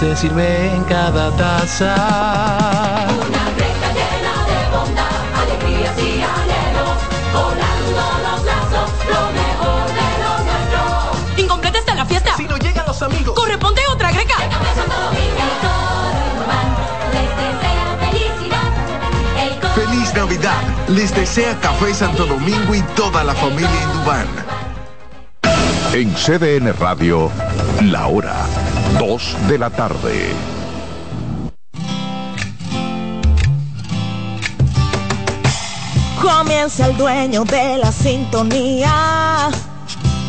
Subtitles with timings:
[0.00, 1.94] se sirve en cada taza.
[3.04, 6.96] Una greca llena de bondad, alegrías y anhelos,
[7.34, 11.42] volando los lazos, lo mejor de lo nuestro.
[11.42, 12.34] Incompleta está la fiesta.
[12.34, 13.34] Si no llegan los amigos.
[13.34, 14.36] Corresponde otra greca.
[14.36, 16.68] Café Santo Domingo, el coro Indubán,
[17.12, 18.70] les desea felicidad.
[19.38, 20.62] El coro Feliz Navidad.
[20.88, 24.28] Les desea Café Santo Domingo y toda la familia Indubán.
[25.92, 27.30] En CDN Radio,
[27.82, 28.46] la hora
[28.98, 30.32] 2 de la tarde.
[36.20, 39.50] Comienza el dueño de la sintonía.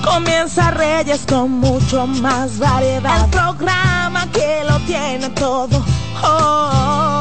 [0.04, 3.26] Comienza Reyes con mucho más variedad.
[3.26, 5.84] El programa que lo tiene todo.
[6.24, 7.21] Oh.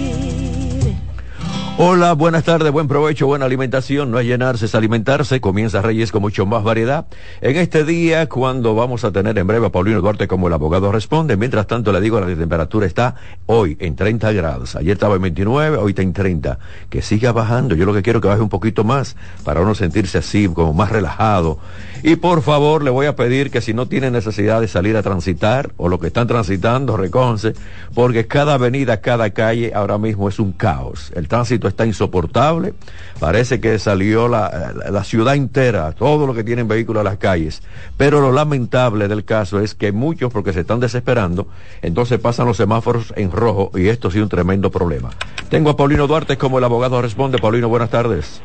[1.83, 4.11] Hola, buenas tardes, buen provecho, buena alimentación.
[4.11, 5.41] No es llenarse, es alimentarse.
[5.41, 7.07] Comienza Reyes con mucho más variedad.
[7.41, 10.91] En este día, cuando vamos a tener en breve a Paulino Duarte como el abogado
[10.91, 13.15] responde, mientras tanto le digo, la temperatura está
[13.47, 14.75] hoy en 30 grados.
[14.75, 16.59] Ayer estaba en 29, hoy está en 30.
[16.91, 17.73] Que siga bajando.
[17.73, 20.75] Yo lo que quiero es que baje un poquito más para uno sentirse así, como
[20.75, 21.57] más relajado.
[22.03, 25.01] Y por favor, le voy a pedir que si no tiene necesidad de salir a
[25.01, 27.53] transitar o lo que están transitando, recónse,
[27.95, 31.11] porque cada avenida, cada calle ahora mismo es un caos.
[31.15, 32.73] El tránsito está insoportable.
[33.19, 37.61] Parece que salió la, la ciudad entera, todo lo que tienen vehículos a las calles.
[37.97, 41.47] Pero lo lamentable del caso es que muchos, porque se están desesperando,
[41.81, 45.09] entonces pasan los semáforos en rojo y esto ha sido un tremendo problema.
[45.49, 47.37] Tengo a Paulino Duarte como el abogado responde.
[47.39, 48.41] Paulino, buenas tardes.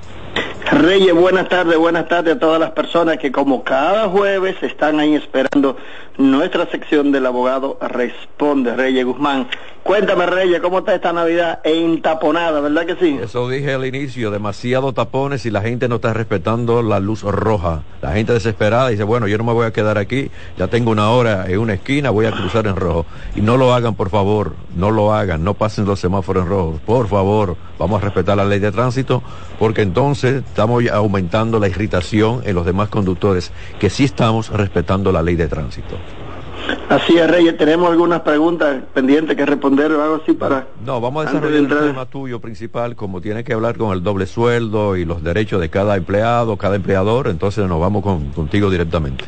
[0.71, 5.15] Reyes, buenas tardes, buenas tardes a todas las personas que como cada jueves están ahí
[5.15, 5.77] esperando
[6.19, 9.47] nuestra sección del abogado Responde, Reyes Guzmán.
[9.87, 13.21] Cuéntame, Reyes, ¿cómo está esta Navidad entaponada, verdad que sí?
[13.23, 17.83] Eso dije al inicio, demasiado tapones y la gente no está respetando la luz roja.
[18.03, 21.11] La gente desesperada dice, bueno, yo no me voy a quedar aquí, ya tengo una
[21.11, 23.07] hora en una esquina, voy a cruzar en rojo.
[23.37, 26.81] Y no lo hagan, por favor, no lo hagan, no pasen los semáforos en rojo.
[26.85, 29.23] Por favor, vamos a respetar la ley de tránsito,
[29.61, 35.21] porque entonces estamos aumentando la irritación en los demás conductores, que sí estamos respetando la
[35.23, 35.97] ley de tránsito.
[36.89, 40.67] Así es, Reyes, tenemos algunas preguntas pendientes que responder o algo así para...
[40.83, 43.77] No, vamos a Antes de desarrollar el entrar- tema tuyo principal, como tiene que hablar
[43.77, 48.03] con el doble sueldo y los derechos de cada empleado, cada empleador, entonces nos vamos
[48.03, 49.25] con- contigo directamente.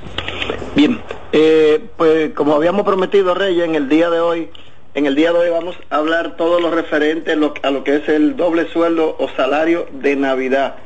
[0.74, 0.98] Bien,
[1.32, 4.48] eh, pues como habíamos prometido, Reyes, en el día de hoy,
[4.94, 8.08] en el día de hoy vamos a hablar todo lo referente a lo que es
[8.08, 10.76] el doble sueldo o salario de Navidad.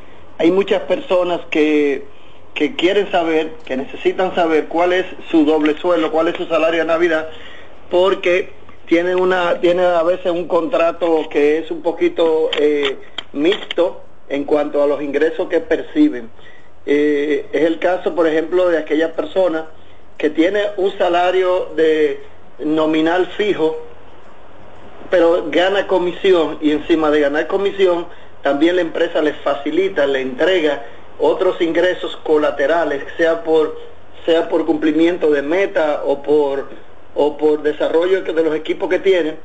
[0.42, 2.03] Hay muchas personas que,
[2.53, 6.80] que quieren saber, que necesitan saber cuál es su doble sueldo, cuál es su salario
[6.80, 7.28] de Navidad,
[7.88, 8.50] porque
[8.86, 12.97] tienen una, tienen a veces un contrato que es un poquito eh,
[13.32, 16.28] mixto en cuanto a los ingresos que perciben.
[16.86, 19.66] Eh, es el caso, por ejemplo, de aquella persona
[20.19, 22.20] que tiene un salario de
[22.59, 23.76] nominal fijo,
[25.09, 28.09] pero gana comisión y encima de ganar comisión,
[28.42, 30.82] también la empresa les facilita, le entrega
[31.19, 33.76] otros ingresos colaterales, sea por
[34.26, 36.69] sea por cumplimiento de meta o por
[37.14, 39.36] o por desarrollo de los equipos que tienen.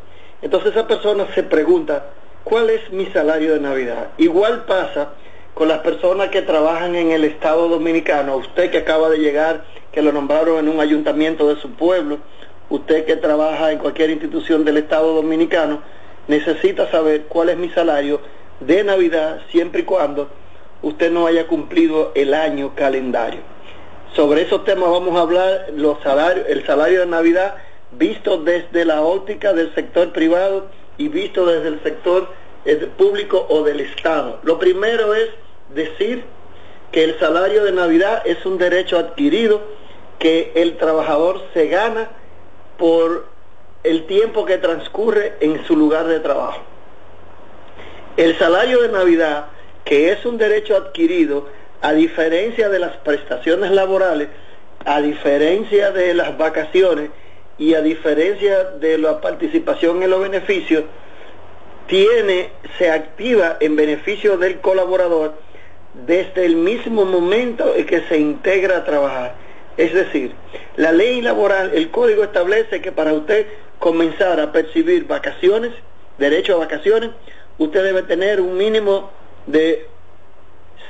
[0.42, 2.06] Entonces esa persona se pregunta,
[2.44, 4.10] ¿cuál es mi salario de Navidad?
[4.18, 5.10] Igual pasa
[5.54, 10.04] con las personas que trabajan en el Estado Dominicano, usted que acaba de llegar, que
[10.04, 12.20] lo nombraron en un ayuntamiento de su pueblo,
[12.70, 15.82] usted que trabaja en cualquier institución del Estado Dominicano,
[16.28, 18.22] necesita saber cuál es mi salario
[18.60, 20.30] de Navidad siempre y cuando
[20.82, 23.42] usted no haya cumplido el año calendario.
[24.16, 27.56] Sobre esos temas vamos a hablar los salarios, el salario de Navidad
[27.92, 32.30] visto desde la óptica del sector privado y visto desde el sector
[32.66, 34.40] eh, público o del Estado.
[34.44, 35.30] Lo primero es
[35.74, 36.24] decir
[36.92, 39.62] que el salario de Navidad es un derecho adquirido
[40.20, 42.10] que el trabajador se gana
[42.78, 43.26] por
[43.84, 46.62] el tiempo que transcurre en su lugar de trabajo.
[48.18, 49.46] El salario de Navidad,
[49.86, 51.50] que es un derecho adquirido,
[51.82, 54.30] a diferencia de las prestaciones laborales,
[54.86, 57.12] a diferencia de las vacaciones
[57.60, 60.86] y a diferencia de la participación en los beneficios,
[61.86, 62.50] tiene,
[62.80, 65.36] se activa en beneficio del colaborador
[65.94, 69.36] desde el mismo momento en que se integra a trabajar.
[69.78, 70.32] Es decir,
[70.76, 73.46] la ley laboral, el código establece que para usted
[73.78, 75.72] comenzar a percibir vacaciones,
[76.18, 77.12] derecho a vacaciones,
[77.58, 79.10] usted debe tener un mínimo
[79.46, 79.88] de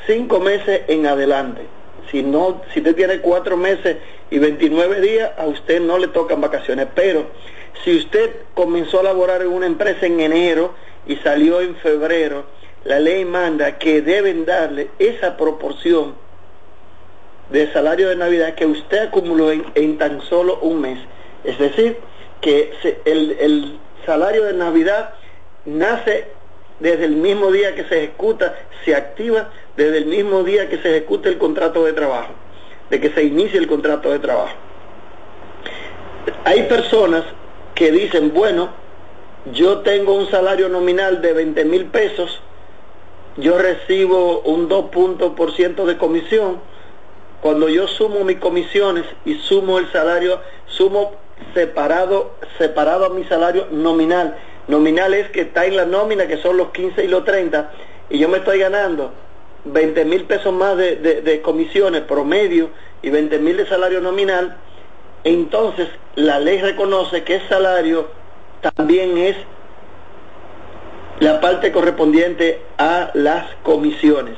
[0.05, 1.61] cinco meses en adelante.
[2.11, 3.97] Si no, si usted tiene cuatro meses
[4.31, 6.87] y 29 días, a usted no le tocan vacaciones.
[6.95, 7.27] Pero
[7.83, 10.73] si usted comenzó a laborar en una empresa en enero
[11.05, 12.45] y salió en febrero,
[12.85, 16.15] la ley manda que deben darle esa proporción
[17.49, 20.99] de salario de Navidad que usted acumuló en, en tan solo un mes.
[21.43, 21.97] Es decir,
[22.41, 25.13] que se- el, el salario de Navidad
[25.65, 26.27] nace
[26.79, 30.89] desde el mismo día que se ejecuta, se activa desde el mismo día que se
[30.89, 32.33] ejecuta el contrato de trabajo,
[32.89, 34.55] de que se inicie el contrato de trabajo.
[36.43, 37.23] Hay personas
[37.75, 38.69] que dicen, bueno,
[39.53, 42.41] yo tengo un salario nominal de 20 mil pesos,
[43.37, 46.59] yo recibo un 2 puntos por ciento de comisión,
[47.41, 51.13] cuando yo sumo mis comisiones y sumo el salario, sumo
[51.53, 54.35] separado, separado a mi salario nominal.
[54.67, 57.71] Nominal es que está en la nómina, que son los 15 y los 30,
[58.09, 59.13] y yo me estoy ganando
[59.65, 62.69] 20 mil pesos más de, de- de comisiones promedio
[63.01, 64.57] y 20 mil de salario nominal,
[65.23, 68.09] entonces la ley reconoce que el salario
[68.75, 69.35] también es
[71.19, 74.35] la parte correspondiente a las comisiones.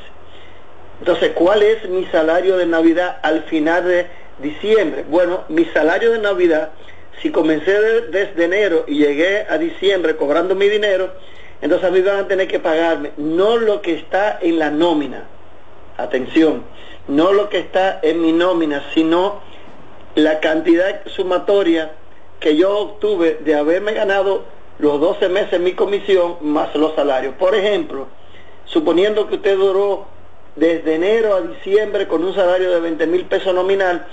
[1.00, 4.08] Entonces, ¿cuál es mi salario de Navidad al final de
[4.40, 5.06] diciembre?
[5.10, 6.72] Bueno, mi salario de Navidad,
[7.22, 11.12] si comencé de- desde enero y llegué a diciembre cobrando mi dinero,
[11.62, 15.24] entonces a mí van a tener que pagarme no lo que está en la nómina,
[15.98, 16.64] atención,
[17.08, 19.42] no lo que está en mi nómina, sino
[20.16, 21.92] la cantidad sumatoria
[22.40, 24.44] que yo obtuve de haberme ganado
[24.80, 27.36] los 12 meses mi comisión más los salarios.
[27.36, 28.08] Por ejemplo,
[28.66, 30.08] suponiendo que usted duró
[30.56, 34.08] desde enero a diciembre con un salario de 20 mil pesos nominal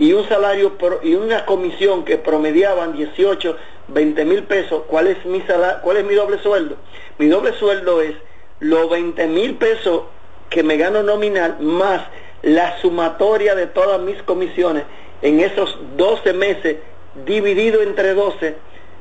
[0.00, 3.56] y un salario pro- y una comisión que promediaban 18,
[3.88, 6.76] 20 mil pesos, ¿cuál es mi sala- cuál es mi doble sueldo?
[7.18, 8.14] Mi doble sueldo es
[8.60, 10.04] los 20 mil pesos
[10.48, 12.02] que me gano nominal más
[12.42, 14.84] la sumatoria de todas mis comisiones
[15.20, 16.78] en esos 12 meses
[17.26, 18.56] dividido entre 12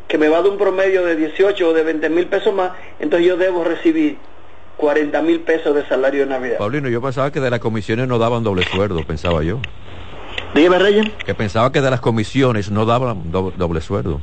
[0.10, 3.26] que me va de un promedio de 18 o de 20 mil pesos más, entonces
[3.26, 4.18] yo debo recibir
[4.76, 6.58] 40 mil pesos de salario de Navidad.
[6.58, 9.60] Paulino, yo pensaba que de las comisiones no daban doble sueldo, pensaba yo.
[10.54, 11.10] Dígame, Reyes.
[11.26, 14.20] Que pensaba que de las comisiones no daban do- doble sueldo.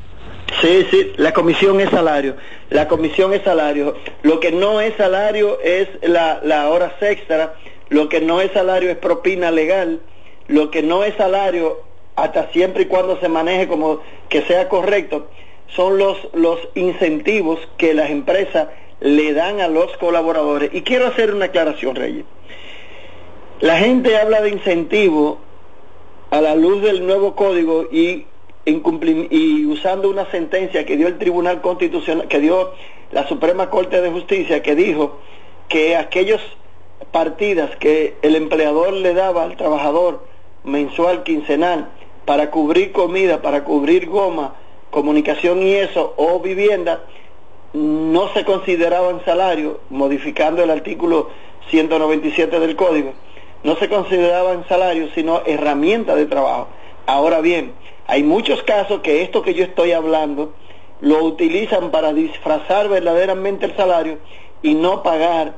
[0.60, 2.36] Sí, sí, la comisión es salario.
[2.70, 3.96] La comisión es salario.
[4.22, 7.54] Lo que no es salario es la, la hora extra.
[7.88, 10.00] Lo que no es salario es propina legal.
[10.48, 11.80] Lo que no es salario,
[12.16, 15.28] hasta siempre y cuando se maneje como que sea correcto,
[15.68, 18.68] son los, los incentivos que las empresas
[19.00, 20.70] le dan a los colaboradores.
[20.72, 22.24] Y quiero hacer una aclaración, Reyes.
[23.60, 25.40] La gente habla de incentivo
[26.30, 28.26] a la luz del nuevo código y,
[28.64, 32.72] y usando una sentencia que dio el Tribunal Constitucional, que dio
[33.12, 35.18] la Suprema Corte de Justicia, que dijo
[35.68, 36.40] que aquellos
[37.12, 40.24] partidas que el empleador le daba al trabajador
[40.64, 41.88] mensual, quincenal,
[42.24, 44.54] para cubrir comida, para cubrir goma,
[44.90, 47.04] comunicación y eso, o vivienda,
[47.72, 51.28] no se consideraban salario, modificando el artículo
[51.70, 53.12] 197 del código,
[53.66, 56.68] no se consideraban salario, sino herramienta de trabajo.
[57.04, 57.72] Ahora bien,
[58.06, 60.52] hay muchos casos que esto que yo estoy hablando
[61.00, 64.18] lo utilizan para disfrazar verdaderamente el salario
[64.62, 65.54] y no pagar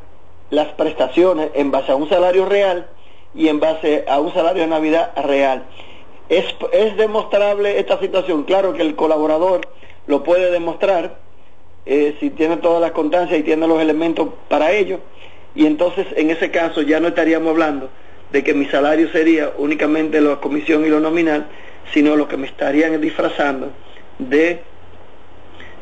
[0.49, 2.89] las prestaciones en base a un salario real
[3.35, 5.65] y en base a un salario de Navidad real.
[6.31, 8.45] ¿Es, es demostrable esta situación?
[8.45, 9.69] Claro que el colaborador
[10.07, 11.19] lo puede demostrar,
[11.85, 15.01] eh, si tiene todas las constancias y tiene los elementos para ello,
[15.59, 17.91] y entonces en ese caso ya no estaríamos hablando
[18.31, 21.49] de que mi salario sería únicamente la comisión y lo nominal,
[21.93, 23.73] sino lo que me estarían disfrazando
[24.21, 24.61] de,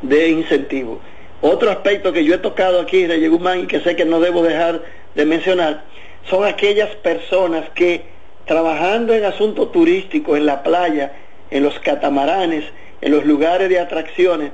[0.01, 0.99] de incentivo.
[1.43, 4.43] Otro aspecto que yo he tocado aquí, Reyes Guzmán, y que sé que no debo
[4.43, 4.81] dejar
[5.15, 5.85] de mencionar,
[6.31, 8.05] son aquellas personas que
[8.47, 11.13] trabajando en asuntos turísticos, en la playa,
[11.51, 12.65] en los catamaranes,
[13.03, 14.53] en los lugares de atracciones,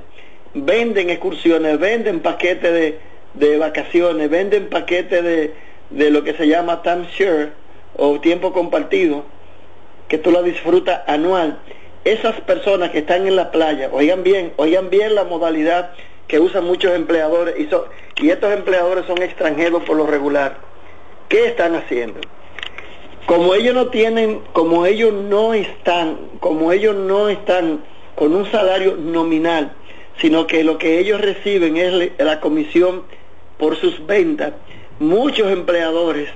[0.53, 5.53] venden excursiones, venden paquetes de, de vacaciones, venden paquetes de,
[5.89, 7.51] de lo que se llama timeshare
[7.95, 9.23] o tiempo compartido,
[10.07, 11.59] que tú la disfrutas anual.
[12.03, 15.91] Esas personas que están en la playa, oigan bien, oigan bien la modalidad
[16.27, 17.83] que usan muchos empleadores y, son,
[18.21, 20.57] y estos empleadores son extranjeros por lo regular.
[21.29, 22.19] ¿Qué están haciendo?
[23.25, 27.83] Como ellos no tienen, como ellos no están, como ellos no están
[28.15, 29.73] con un salario nominal,
[30.17, 33.03] sino que lo que ellos reciben es la comisión
[33.63, 34.51] por sus ventas,
[34.99, 36.27] muchos empleadores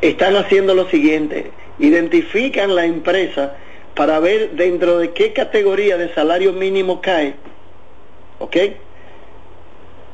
[0.00, 3.56] están haciendo lo siguiente, identifican la empresa
[3.96, 7.34] para ver dentro de qué categoría de salario mínimo cae,
[8.38, 8.56] ¿ok?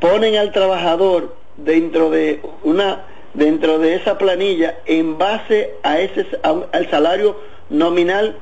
[0.01, 3.05] Ponen al trabajador dentro de una
[3.35, 8.39] dentro de esa planilla en base a ese al salario nominal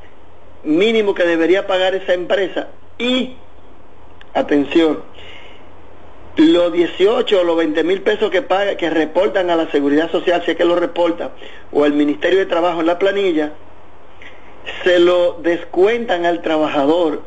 [0.63, 3.35] mínimo que debería pagar esa empresa y,
[4.35, 5.03] atención,
[6.37, 10.43] los 18 o los 20 mil pesos que paga, que reportan a la Seguridad Social,
[10.45, 11.31] si es que lo reporta,
[11.73, 13.53] o al Ministerio de Trabajo en la planilla,
[14.85, 17.23] se lo descuentan al trabajador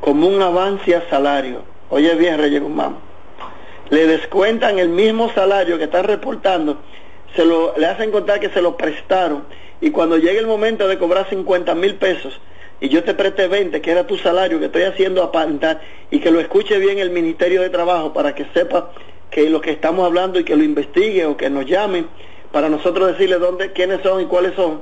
[0.00, 1.62] como un avance a salario.
[1.90, 2.96] Oye bien, Reyes Guzmán.
[3.90, 6.78] Le descuentan el mismo salario que están reportando,
[7.34, 9.44] se lo, le hacen contar que se lo prestaron
[9.80, 12.40] y cuando llegue el momento de cobrar 50 mil pesos
[12.80, 16.20] y yo te preste 20, que era tu salario que estoy haciendo a pantar y
[16.20, 18.90] que lo escuche bien el Ministerio de Trabajo para que sepa
[19.30, 22.08] que lo que estamos hablando y que lo investigue o que nos llamen
[22.52, 24.80] para nosotros decirle dónde, quiénes son y cuáles son,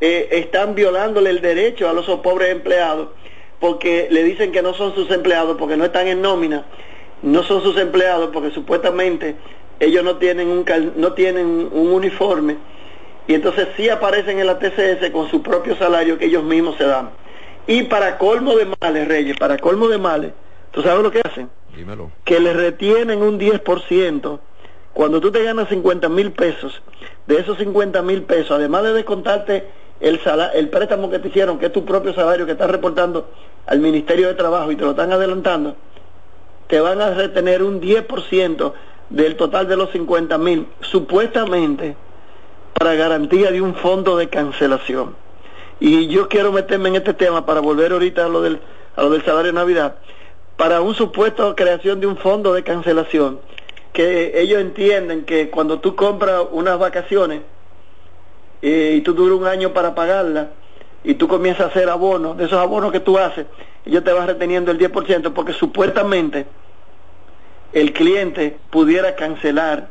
[0.00, 3.10] eh, están violándole el derecho a los pobres empleados
[3.60, 6.64] porque le dicen que no son sus empleados porque no están en nómina,
[7.22, 9.36] no son sus empleados porque supuestamente
[9.78, 10.64] ellos no tienen un,
[10.96, 12.56] no tienen un uniforme
[13.28, 16.84] y entonces sí aparecen en la TCS con su propio salario que ellos mismos se
[16.84, 17.10] dan.
[17.66, 20.32] Y para colmo de males, Reyes, para colmo de males,
[20.70, 21.50] ¿tú sabes lo que hacen?
[21.74, 22.10] Dímelo.
[22.24, 24.38] Que le retienen un 10%.
[24.92, 26.80] Cuando tú te ganas 50 mil pesos,
[27.26, 29.68] de esos 50 mil pesos, además de descontarte
[30.00, 30.20] el,
[30.54, 33.28] el préstamo que te hicieron, que es tu propio salario que estás reportando
[33.66, 35.76] al Ministerio de Trabajo y te lo están adelantando,
[36.68, 38.72] te van a retener un 10%
[39.10, 41.96] del total de los 50 mil, supuestamente
[42.72, 45.14] para garantía de un fondo de cancelación.
[45.80, 48.60] Y yo quiero meterme en este tema para volver ahorita a lo del,
[48.96, 49.96] a lo del salario de Navidad,
[50.56, 53.40] para un supuesto creación de un fondo de cancelación,
[53.92, 57.42] que ellos entienden que cuando tú compras unas vacaciones,
[58.62, 60.50] eh, y tú duras un año para pagarla
[61.04, 63.46] y tú comienzas a hacer abonos, de esos abonos que tú haces,
[63.84, 66.46] ellos te vas reteniendo el 10% porque supuestamente
[67.72, 69.88] el cliente pudiera cancelar,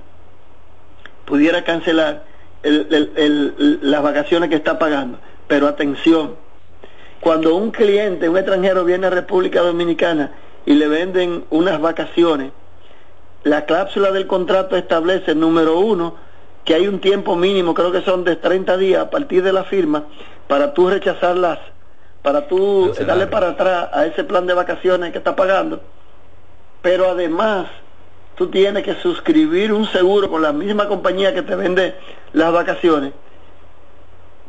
[1.25, 2.25] pudiera cancelar
[2.63, 5.20] las vacaciones que está pagando.
[5.48, 6.36] Pero atención,
[7.20, 10.32] cuando un cliente, un extranjero viene a República Dominicana
[10.66, 12.52] y le venden unas vacaciones,
[13.44, 16.16] la cláusula del contrato establece, número uno,
[16.64, 19.64] que hay un tiempo mínimo, creo que son de 30 días a partir de la
[19.64, 20.06] firma,
[20.48, 21.60] para tú rechazarlas,
[22.24, 25.82] para tú darle para atrás a ese plan de vacaciones que está pagando.
[26.82, 27.68] Pero además,
[28.36, 31.96] tú tienes que suscribir un seguro con la misma compañía que te vende
[32.34, 33.14] las vacaciones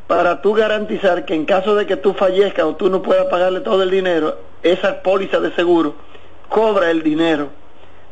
[0.07, 3.61] para tú garantizar que en caso de que tú fallezcas o tú no puedas pagarle
[3.61, 5.95] todo el dinero, esa póliza de seguro
[6.49, 7.49] cobra el dinero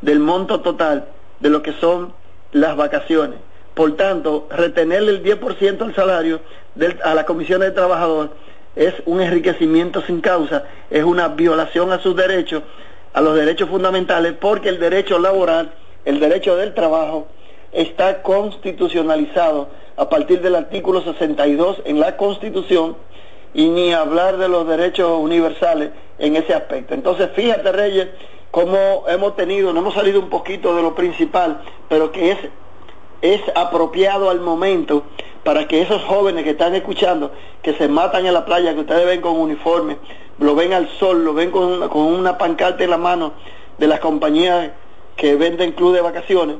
[0.01, 1.07] del monto total
[1.41, 2.13] de lo que son
[2.53, 3.39] las vacaciones.
[3.75, 6.41] Por tanto, retenerle el 10% al salario
[7.03, 8.31] a la comisión de trabajador
[8.77, 12.63] es un enriquecimiento sin causa, es una violación a sus derechos,
[13.13, 15.73] a los derechos fundamentales, porque el derecho laboral,
[16.05, 17.29] el derecho del trabajo,
[17.73, 22.97] está constitucionalizado a partir del artículo 62 en la Constitución
[23.53, 26.95] y ni hablar de los derechos universales en ese aspecto.
[26.95, 28.09] Entonces, fíjate, Reyes,
[28.51, 32.39] cómo hemos tenido, no hemos salido un poquito de lo principal, pero que es
[33.25, 35.05] es apropiado al momento
[35.45, 37.33] para que esos jóvenes que están escuchando,
[37.63, 39.97] que se matan en la playa, que ustedes ven con uniforme,
[40.39, 43.33] lo ven al sol, lo ven con una, con una pancarta en la mano
[43.79, 44.73] de las compañías
[45.17, 46.57] que venden club de vacaciones,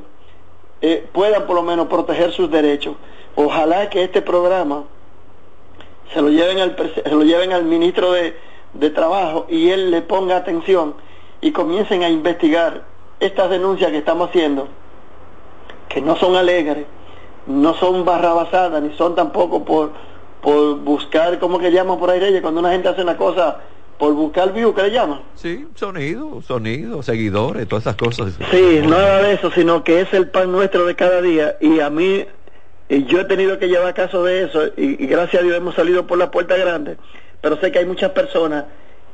[0.81, 2.95] eh, puedan por lo menos proteger sus derechos.
[3.35, 4.83] Ojalá que este programa
[6.13, 8.35] se lo lleven al, se lo lleven al ministro de,
[8.73, 10.95] de Trabajo y él le ponga atención
[11.41, 12.83] y comiencen a investigar
[13.19, 14.67] estas denuncias que estamos haciendo
[15.89, 16.85] que no son alegres,
[17.47, 19.91] no son barrabasadas, ni son tampoco por,
[20.41, 23.59] por buscar, ¿cómo que llaman por ahí, cuando una gente hace una cosa
[23.97, 25.21] por buscar view, ¿qué le llaman?
[25.35, 28.37] Sí, sonido, sonido, seguidores, todas esas cosas.
[28.51, 31.89] Sí, nada de eso, sino que es el pan nuestro de cada día y a
[31.89, 32.25] mí
[32.87, 35.75] y yo he tenido que llevar caso de eso y, y, gracias a Dios hemos
[35.75, 36.97] salido por la puerta grande,
[37.41, 38.65] pero sé que hay muchas personas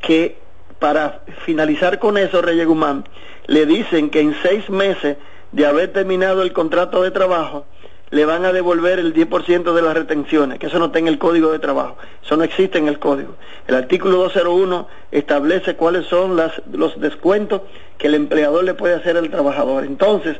[0.01, 0.37] que
[0.81, 3.05] para finalizar con eso, Reyes Guzmán,
[3.45, 5.17] le dicen que en seis meses
[5.51, 7.65] de haber terminado el contrato de trabajo,
[8.11, 11.17] le van a devolver el 10% de las retenciones, que eso no está en el
[11.17, 13.35] código de trabajo, eso no existe en el código.
[13.67, 17.61] El artículo 201 establece cuáles son las, los descuentos
[17.97, 19.85] que el empleador le puede hacer al trabajador.
[19.85, 20.37] Entonces,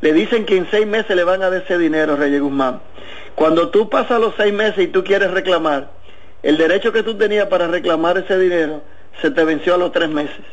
[0.00, 2.80] le dicen que en seis meses le van a dar ese dinero, Reyes Guzmán.
[3.36, 5.90] Cuando tú pasas los seis meses y tú quieres reclamar,
[6.42, 8.82] el derecho que tú tenías para reclamar ese dinero
[9.20, 10.44] se te venció a los tres meses.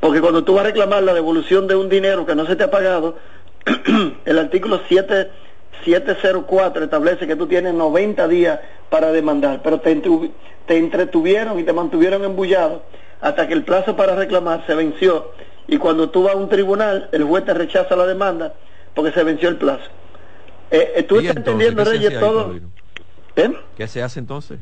[0.00, 2.64] Porque cuando tú vas a reclamar la devolución de un dinero que no se te
[2.64, 3.18] ha pagado,
[4.24, 5.30] el artículo 7,
[5.84, 8.60] 704 establece que tú tienes 90 días
[8.90, 9.94] para demandar, pero te,
[10.66, 12.82] te entretuvieron y te mantuvieron embullado
[13.20, 15.32] hasta que el plazo para reclamar se venció
[15.68, 18.54] y cuando tú vas a un tribunal, el juez te rechaza la demanda
[18.94, 19.84] porque se venció el plazo.
[20.70, 22.54] Eh, eh, ¿Tú estás entendiendo, Reyes, todo?
[23.36, 23.52] ¿Eh?
[23.76, 24.58] ¿Qué se hace entonces?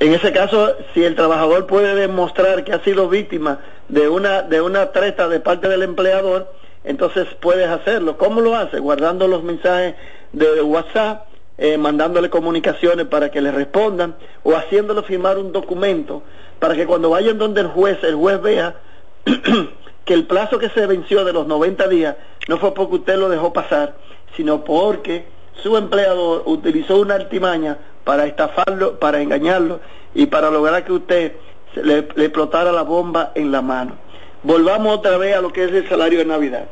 [0.00, 4.60] En ese caso, si el trabajador puede demostrar que ha sido víctima de una, de
[4.60, 6.52] una treta de parte del empleador,
[6.84, 8.16] entonces puedes hacerlo.
[8.18, 8.78] ¿Cómo lo hace?
[8.78, 9.94] Guardando los mensajes
[10.32, 11.26] de WhatsApp,
[11.56, 16.22] eh, mandándole comunicaciones para que le respondan o haciéndole firmar un documento
[16.58, 18.76] para que cuando vayan donde el juez, el juez vea
[20.04, 22.16] que el plazo que se venció de los 90 días
[22.48, 23.96] no fue porque usted lo dejó pasar,
[24.36, 25.26] sino porque
[25.62, 29.80] su empleador utilizó una artimaña para estafarlo, para engañarlo
[30.14, 31.32] y para lograr que usted
[31.74, 33.96] le, le explotara la bomba en la mano.
[34.44, 36.66] Volvamos otra vez a lo que es el salario de Navidad.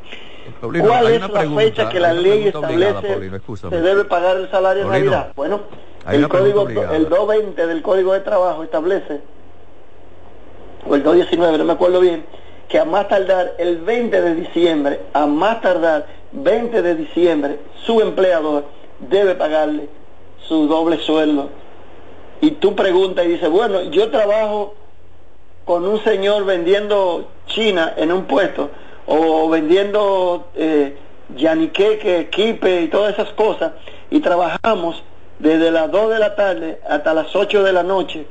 [0.60, 3.76] Paulino, ¿Cuál es la pregunta, fecha que la ley obligada, establece Paulino, escúchame.
[3.76, 5.32] se debe pagar el salario de Navidad?
[5.34, 5.60] Bueno,
[6.10, 6.96] el código, obligada.
[6.96, 9.20] el 220 del Código de Trabajo establece,
[10.86, 12.24] o el 219, no me acuerdo bien,
[12.68, 18.00] que a más tardar el 20 de diciembre, a más tardar 20 de diciembre, su
[18.00, 18.64] empleador
[18.98, 19.88] debe pagarle
[20.48, 21.50] su doble sueldo.
[22.40, 24.74] Y tú preguntas y dices, bueno, yo trabajo
[25.64, 28.70] con un señor vendiendo China en un puesto
[29.06, 30.96] o vendiendo eh,
[31.36, 33.72] yaniqueque, quipe y todas esas cosas
[34.10, 35.02] y trabajamos
[35.38, 38.26] desde las 2 de la tarde hasta las 8 de la noche.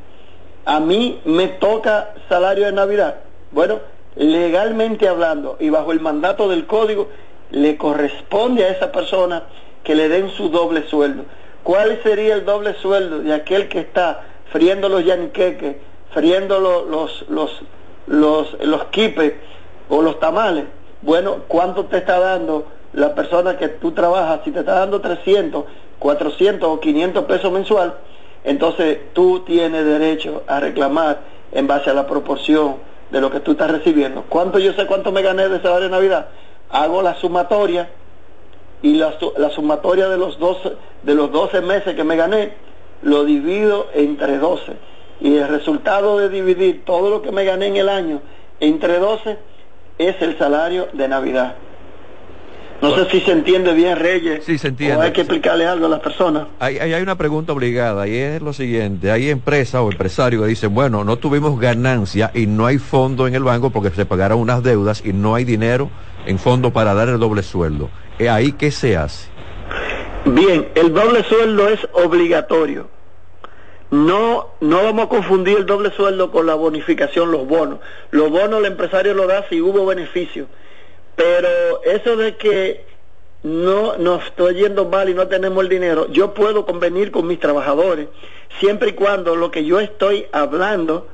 [0.65, 3.15] A mí me toca salario de Navidad.
[3.51, 3.79] Bueno,
[4.15, 7.09] legalmente hablando y bajo el mandato del código,
[7.49, 9.43] le corresponde a esa persona
[9.83, 11.25] que le den su doble sueldo.
[11.63, 14.21] ¿Cuál sería el doble sueldo de aquel que está
[14.51, 15.77] friendo los yaniqueques,
[16.13, 17.51] friendo lo- los, los,
[18.07, 19.33] los, los quipes
[19.89, 20.65] o los tamales?
[21.01, 24.41] Bueno, ¿cuánto te está dando la persona que tú trabajas?
[24.45, 25.65] Si te está dando 300,
[25.99, 27.93] 400 o 500 pesos mensual,
[28.43, 31.19] entonces tú tienes derecho a reclamar
[31.51, 32.75] en base a la proporción
[33.11, 34.23] de lo que tú estás recibiendo.
[34.29, 36.27] ¿Cuánto yo sé cuánto me gané de salario de Navidad?
[36.69, 37.89] Hago la sumatoria
[38.81, 42.53] y la, la sumatoria de los 12, de los 12 meses que me gané
[43.01, 44.73] lo divido entre 12
[45.21, 48.21] y el resultado de dividir todo lo que me gané en el año
[48.59, 49.37] entre 12
[49.97, 51.55] es el salario de Navidad.
[52.81, 54.43] No sé si se entiende bien, Reyes.
[54.43, 54.97] Sí, se entiende.
[54.97, 56.47] O hay que explicarle algo a las personas.
[56.57, 59.11] Hay, hay, hay una pregunta obligada y es lo siguiente.
[59.11, 63.35] Hay empresas o empresarios que dicen, bueno, no tuvimos ganancia y no hay fondo en
[63.35, 65.91] el banco porque se pagaron unas deudas y no hay dinero
[66.25, 67.91] en fondo para dar el doble sueldo.
[68.17, 69.29] ¿Y ahí qué se hace?
[70.25, 73.00] Bien, el doble sueldo es obligatorio.
[73.91, 77.79] No, no vamos a confundir el doble sueldo con la bonificación, los bonos.
[78.11, 80.47] Los bonos el empresario lo da si hubo beneficio.
[81.17, 82.85] Pero eso de que
[83.43, 87.39] no nos estoy yendo mal y no tenemos el dinero, yo puedo convenir con mis
[87.39, 88.07] trabajadores,
[88.59, 91.07] siempre y cuando lo que yo estoy hablando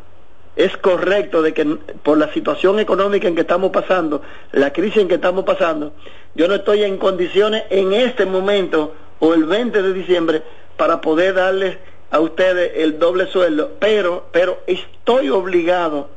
[0.55, 1.65] es correcto de que
[2.03, 5.93] por la situación económica en que estamos pasando, la crisis en que estamos pasando,
[6.35, 10.43] yo no estoy en condiciones en este momento o el 20 de diciembre
[10.75, 11.77] para poder darles
[12.09, 16.09] a ustedes el doble sueldo, pero pero estoy obligado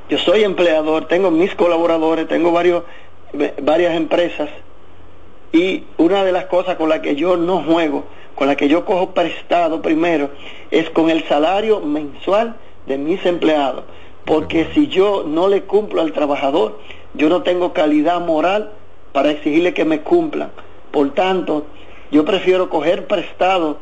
[0.09, 2.85] Yo soy empleador, tengo mis colaboradores, tengo varios,
[3.63, 4.49] varias empresas
[5.53, 8.05] y una de las cosas con las que yo no juego,
[8.35, 10.31] con la que yo cojo prestado primero,
[10.71, 12.57] es con el salario mensual
[12.87, 13.85] de mis empleados.
[14.25, 16.79] Porque si yo no le cumplo al trabajador,
[17.15, 18.73] yo no tengo calidad moral
[19.13, 20.51] para exigirle que me cumplan.
[20.97, 21.67] Por tanto,
[22.11, 23.77] yo prefiero coger prestado,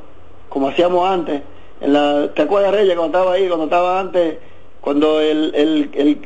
[0.49, 1.43] como hacíamos antes.
[1.81, 4.39] En la, ¿Te acuerdas, Reyes, cuando estaba ahí, cuando estaba antes,
[4.81, 6.21] cuando el, el, el,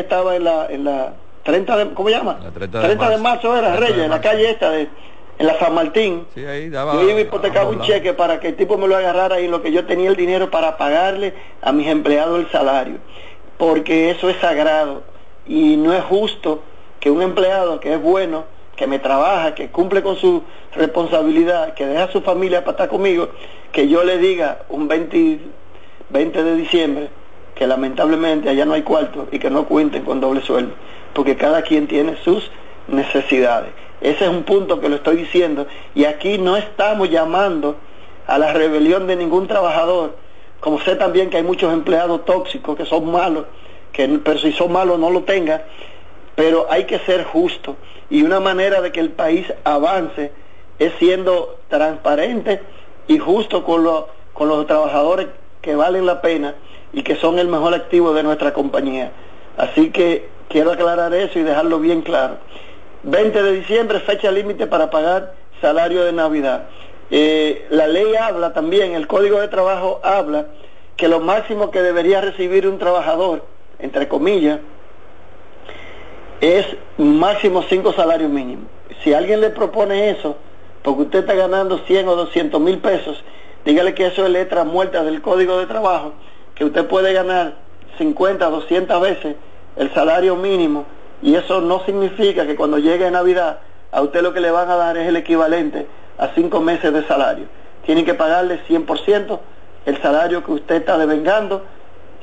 [0.00, 1.12] estaba en la, en la
[1.42, 2.38] 30 de, ¿cómo llama?
[2.54, 3.18] 30 de, de marzo.
[3.22, 4.88] marzo era, 30 de Reyes, en la calle esta de
[5.38, 6.26] en la San Martín.
[6.34, 8.88] Sí, ahí daba- yo iba a hipotecar un la- cheque para que el tipo me
[8.88, 12.40] lo agarrara y en lo que yo tenía el dinero para pagarle a mis empleados
[12.40, 12.96] el salario.
[13.58, 15.02] Porque eso es sagrado
[15.46, 16.62] y no es justo
[16.98, 20.42] que un empleado que es bueno, que me trabaja, que cumple con su
[20.74, 23.30] responsabilidad, que deja a su familia para estar conmigo,
[23.72, 25.40] que yo le diga un 20,
[26.10, 27.08] 20 de diciembre
[27.56, 30.74] que lamentablemente allá no hay cuarto y que no cuenten con doble sueldo,
[31.14, 32.50] porque cada quien tiene sus
[32.86, 33.70] necesidades.
[34.02, 37.76] Ese es un punto que lo estoy diciendo y aquí no estamos llamando
[38.26, 40.16] a la rebelión de ningún trabajador,
[40.60, 43.46] como sé también que hay muchos empleados tóxicos que son malos,
[43.92, 45.62] que pero si son malos no lo tengan,
[46.36, 47.76] pero hay que ser justo
[48.08, 50.30] y una manera de que el país avance
[50.78, 52.60] es siendo transparente
[53.08, 55.26] y justo con, lo- con los trabajadores
[55.62, 56.54] que valen la pena
[56.92, 59.10] y que son el mejor activo de nuestra compañía.
[59.56, 62.36] Así que quiero aclarar eso y dejarlo bien claro.
[63.02, 66.64] 20 de diciembre, fecha límite para pagar salario de Navidad.
[67.10, 70.46] Eh, la ley habla también, el Código de Trabajo habla
[70.96, 73.44] que lo máximo que debería recibir un trabajador,
[73.78, 74.60] entre comillas,
[76.40, 76.66] es
[76.98, 78.66] máximo cinco salarios mínimos.
[79.02, 80.36] Si alguien le propone eso,
[80.82, 83.22] porque usted está ganando 100 o 200 mil pesos,
[83.64, 86.12] dígale que eso es letra muerta del Código de Trabajo,
[86.54, 87.54] que usted puede ganar
[87.98, 89.36] 50, 200 veces
[89.76, 90.84] el salario mínimo,
[91.22, 93.58] y eso no significa que cuando llegue Navidad,
[93.90, 95.86] a usted lo que le van a dar es el equivalente
[96.18, 97.46] a cinco meses de salario.
[97.84, 99.38] Tienen que pagarle 100%
[99.86, 101.62] el salario que usted está devengando,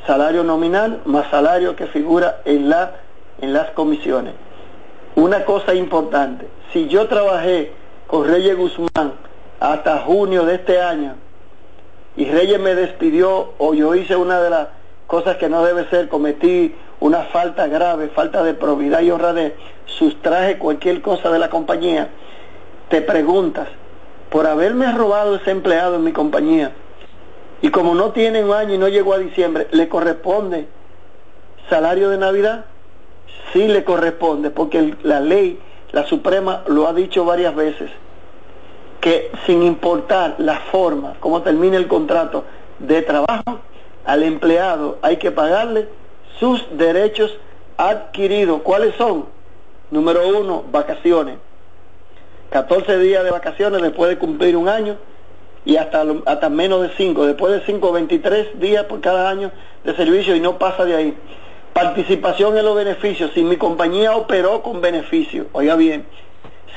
[0.06, 2.92] salario nominal más salario que figura en, la,
[3.44, 4.34] en las comisiones.
[5.16, 7.74] Una cosa importante, si yo trabajé
[8.08, 9.14] con Reyes Guzmán
[9.60, 11.16] hasta junio de este año
[12.16, 14.68] y Reyes me despidió o yo hice una de las
[15.08, 19.54] cosas que no debe ser, cometí una falta grave, falta de probidad y honradez,
[19.86, 22.08] sustraje cualquier cosa de la compañía,
[22.90, 23.68] te preguntas,
[24.30, 26.72] por haberme robado ese empleado en mi compañía,
[27.62, 30.68] y como no tiene un año y no llegó a diciembre, ¿le corresponde
[31.70, 32.66] salario de Navidad?
[33.52, 35.60] Sí le corresponde, porque la ley,
[35.92, 37.92] la Suprema, lo ha dicho varias veces,
[39.00, 42.46] que sin importar la forma, cómo termine el contrato
[42.80, 43.60] de trabajo,
[44.06, 45.88] al empleado hay que pagarle
[46.40, 47.38] sus derechos
[47.78, 48.62] adquiridos.
[48.62, 49.26] ¿Cuáles son?
[49.92, 51.38] Número uno, vacaciones.
[52.50, 54.98] 14 días de vacaciones después de cumplir un año
[55.66, 59.52] y hasta, hasta menos de 5, después de 5, 23 días por cada año
[59.84, 61.18] de servicio y no pasa de ahí.
[61.74, 63.32] Participación en los beneficios.
[63.34, 66.06] Si mi compañía operó con beneficio, oiga bien,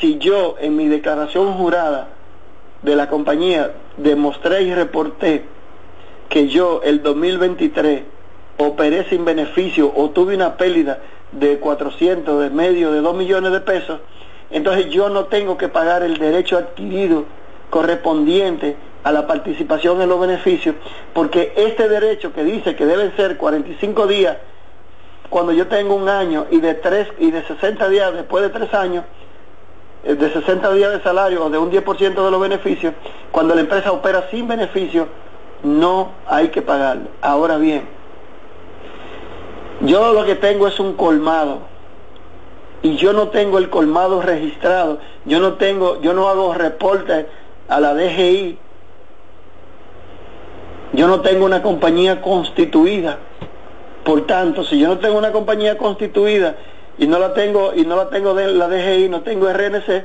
[0.00, 2.08] si yo en mi declaración jurada
[2.82, 5.44] de la compañía demostré y reporté
[6.28, 8.02] que yo el 2023
[8.58, 11.00] operé sin beneficio o tuve una pérdida
[11.32, 14.00] de 400, de medio, de 2 millones de pesos,
[14.50, 17.24] entonces yo no tengo que pagar el derecho adquirido
[17.70, 20.74] correspondiente a la participación en los beneficios,
[21.12, 24.36] porque este derecho que dice que deben ser 45 días
[25.30, 28.72] cuando yo tengo un año y de tres y de 60 días después de tres
[28.74, 29.04] años,
[30.04, 32.94] eh, de 60 días de salario o de un 10% de los beneficios,
[33.32, 35.08] cuando la empresa opera sin beneficio,
[35.62, 37.08] no hay que pagarle.
[37.22, 37.88] Ahora bien,
[39.80, 41.60] yo lo que tengo es un colmado
[42.82, 47.26] y yo no tengo el colmado registrado, yo no tengo, yo no hago reporte
[47.68, 48.58] a la DGI,
[50.92, 53.18] yo no tengo una compañía constituida.
[54.06, 56.54] Por tanto, si yo no tengo una compañía constituida
[56.96, 60.04] y no la tengo y no la tengo de la DGI, no tengo RNC,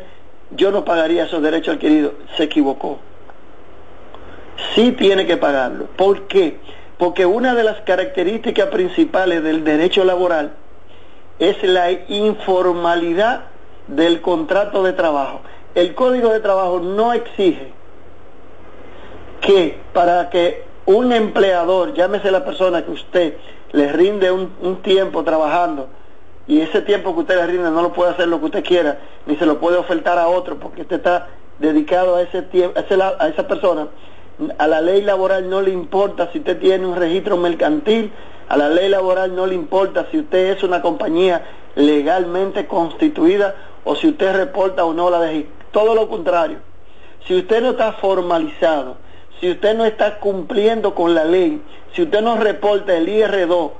[0.55, 2.13] yo no pagaría esos derechos adquiridos.
[2.35, 2.97] Se equivocó.
[4.73, 5.85] Sí tiene que pagarlo.
[5.85, 6.57] ¿Por qué?
[6.97, 10.53] Porque una de las características principales del derecho laboral
[11.37, 13.41] es la informalidad
[13.87, 15.41] del contrato de trabajo.
[15.75, 17.71] El código de trabajo no exige
[19.41, 23.35] que para que un empleador, llámese la persona que usted
[23.71, 25.87] le rinde un, un tiempo trabajando
[26.47, 28.99] y ese tiempo que usted le rinde no lo puede hacer lo que usted quiera,
[29.25, 31.27] ni se lo puede ofertar a otro porque usted está
[31.59, 33.87] dedicado a ese tiempo, a, a esa persona,
[34.57, 38.11] a la ley laboral no le importa si usted tiene un registro mercantil,
[38.51, 41.41] A la ley laboral no le importa si usted es una compañía
[41.75, 43.55] legalmente constituida
[43.85, 45.47] o si usted reporta o no la DGI.
[45.71, 46.57] Todo lo contrario.
[47.25, 48.97] Si usted no está formalizado,
[49.41, 53.71] si usted no está cumpliendo con la ley, si usted no reporta el IR2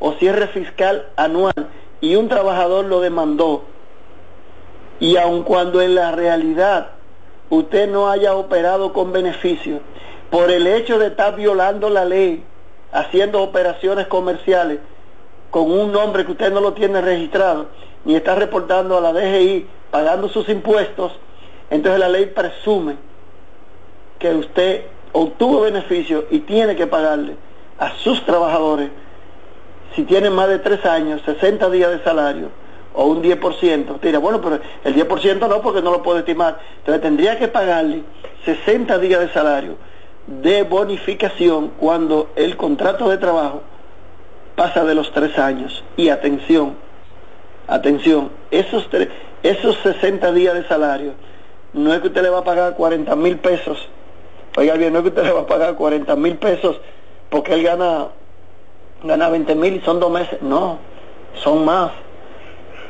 [0.00, 1.54] o cierre fiscal anual
[2.00, 3.62] y un trabajador lo demandó,
[4.98, 6.88] y aun cuando en la realidad
[7.48, 9.80] usted no haya operado con beneficio,
[10.30, 12.42] por el hecho de estar violando la ley,
[12.90, 14.80] haciendo operaciones comerciales
[15.50, 17.66] con un nombre que usted no lo tiene registrado,
[18.04, 21.12] ni está reportando a la DGI, pagando sus impuestos,
[21.70, 22.96] entonces la ley presume
[24.18, 27.36] que usted obtuvo beneficio y tiene que pagarle
[27.78, 28.90] a sus trabajadores,
[29.94, 32.50] si tienen más de tres años, 60 días de salario
[32.94, 34.00] o un 10%.
[34.00, 36.58] Tira, bueno, pero el 10% no porque no lo puedo estimar.
[36.78, 38.02] Entonces tendría que pagarle
[38.44, 39.76] 60 días de salario
[40.26, 43.62] de bonificación cuando el contrato de trabajo
[44.56, 45.84] pasa de los tres años.
[45.96, 46.74] Y atención,
[47.66, 49.08] atención, esos, tres,
[49.42, 51.12] esos 60 días de salario,
[51.72, 53.88] no es que usted le va a pagar 40 mil pesos,
[54.56, 56.80] oiga bien, no es que usted le va a pagar 40 mil pesos
[57.30, 58.08] porque él gana,
[59.04, 60.78] gana 20 mil y son dos meses, no,
[61.34, 61.92] son más.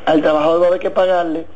[0.06, 1.46] Al trabajador va a haber que pagarle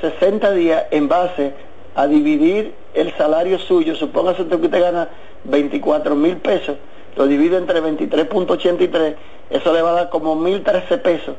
[0.00, 1.54] 60 días en base
[1.94, 5.08] a dividir el salario suyo, supóngase que usted gana
[5.44, 6.76] 24 mil pesos,
[7.16, 9.14] lo divide entre 23.83,
[9.50, 11.34] eso le va a dar como 1.013 pesos.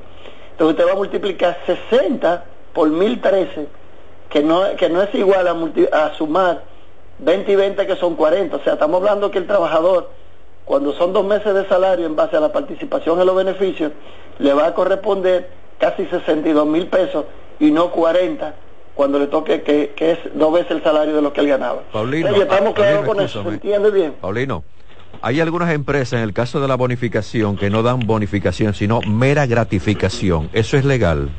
[0.51, 3.65] Entonces usted va a multiplicar 60 por 1.013,
[4.29, 6.61] que no, que no es igual a, multi, a sumar
[7.19, 8.57] 20 y 20 que son 40.
[8.57, 10.09] O sea, estamos hablando que el trabajador,
[10.65, 13.91] cuando son dos meses de salario en base a la participación en los beneficios,
[14.39, 15.49] le va a corresponder
[15.79, 17.25] casi 62 mil pesos
[17.59, 18.55] y no 40
[18.95, 21.81] cuando le toque que, que, es dos veces el salario de lo que él ganaba.
[21.91, 24.13] Paulino, estamos claros con eso, ¿se entiende bien?
[24.21, 24.63] Paulino,
[25.21, 29.45] hay algunas empresas en el caso de la bonificación que no dan bonificación, sino mera
[29.45, 30.49] gratificación.
[30.53, 31.29] ¿Eso es legal?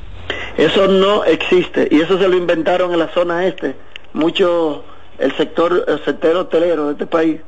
[0.57, 3.77] Eso no existe y eso se lo inventaron en la zona este,
[4.13, 4.85] mucho
[5.25, 7.41] el sector, el sector hotelero de este país.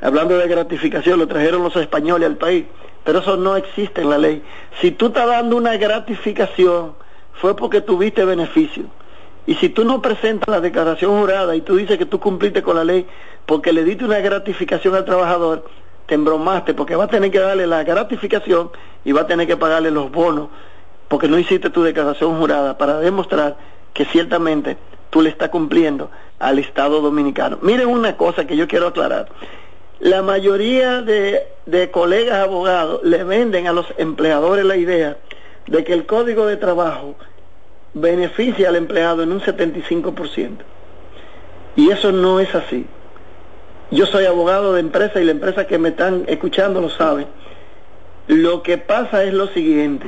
[0.00, 2.64] Hablando de gratificación, lo trajeron los españoles al país,
[3.04, 4.42] pero eso no existe en la ley.
[4.80, 6.94] Si tú estás dando una gratificación,
[7.34, 8.84] fue porque tuviste beneficio.
[9.46, 12.76] Y si tú no presentas la declaración jurada y tú dices que tú cumpliste con
[12.76, 13.06] la ley
[13.44, 15.66] porque le diste una gratificación al trabajador,
[16.06, 18.70] te embromaste porque va a tener que darle la gratificación
[19.04, 20.48] y va a tener que pagarle los bonos
[21.08, 23.58] porque no hiciste tu declaración jurada para demostrar
[23.92, 24.78] que ciertamente
[25.12, 27.58] tú le estás cumpliendo al Estado dominicano.
[27.60, 29.28] Miren una cosa que yo quiero aclarar.
[30.00, 35.18] La mayoría de, de colegas abogados le venden a los empleadores la idea
[35.66, 37.14] de que el código de trabajo
[37.92, 40.56] beneficia al empleado en un 75%.
[41.76, 42.86] Y eso no es así.
[43.90, 47.26] Yo soy abogado de empresa y la empresa que me están escuchando lo sabe.
[48.28, 50.06] Lo que pasa es lo siguiente,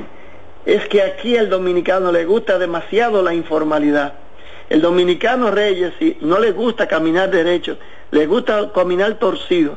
[0.65, 4.24] es que aquí al dominicano le gusta demasiado la informalidad.
[4.69, 7.77] El dominicano Reyes si no le gusta caminar derecho,
[8.11, 9.77] le gusta caminar torcido.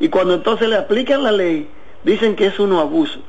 [0.00, 1.68] Y cuando entonces le aplican la ley,
[2.04, 3.20] dicen que es uno abuso.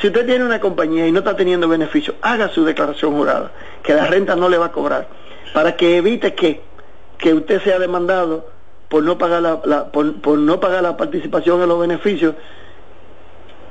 [0.00, 3.94] Si usted tiene una compañía y no está teniendo beneficio, haga su declaración jurada, que
[3.94, 5.08] la renta no le va a cobrar,
[5.52, 6.62] para que evite que,
[7.18, 8.48] que usted sea demandado
[8.88, 12.34] por no pagar la, la por, por, no pagar la participación en los beneficios,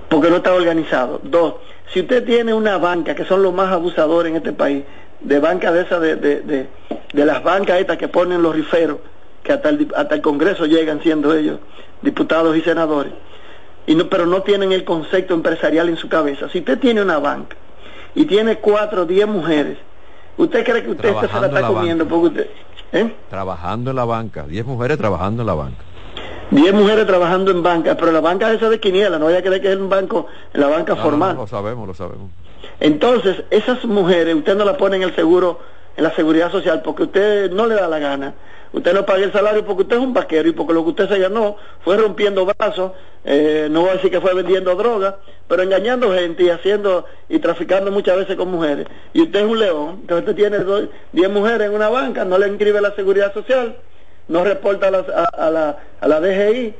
[0.08, 1.19] porque no está organizado.
[1.23, 1.56] Dos,
[1.93, 4.84] si usted tiene una banca, que son los más abusadores en este país,
[5.22, 6.68] de banca de esas, de, de, de,
[7.14, 8.98] de las bancas estas que ponen los riferos,
[9.44, 11.60] que hasta el, hasta el Congreso llegan siendo ellos
[12.02, 13.14] diputados y senadores,
[13.86, 16.48] y no, pero no tienen el concepto empresarial en su cabeza.
[16.50, 17.58] Si usted tiene una banca
[18.16, 19.78] y tiene cuatro o diez mujeres,
[20.38, 22.08] ¿usted cree que usted se la está comiendo?
[22.08, 22.50] Porque usted,
[22.94, 23.14] ¿eh?
[23.30, 25.84] Trabajando en la banca, diez mujeres trabajando en la banca.
[26.52, 29.62] Diez mujeres trabajando en banca, pero la banca esa de quiniela, no vaya a creer
[29.62, 31.30] que es un banco, en la banca no, formal.
[31.30, 32.32] No, no, lo sabemos, lo sabemos.
[32.80, 35.60] Entonces, esas mujeres, usted no la pone en el seguro,
[35.98, 38.34] en la seguridad social, porque usted no le da la gana.
[38.72, 41.10] Usted no paga el salario porque usted es un vaquero y porque lo que usted
[41.10, 42.92] se ganó fue rompiendo brazos,
[43.26, 47.39] eh, no voy a decir que fue vendiendo droga, pero engañando gente y haciendo y
[47.39, 48.86] traficando muchas veces con mujeres.
[49.13, 52.48] Y usted es un león, entonces usted tiene 10 mujeres en una banca, no le
[52.48, 53.76] inscribe la seguridad social,
[54.28, 56.76] no reporta a la, a, a la, a la DGI,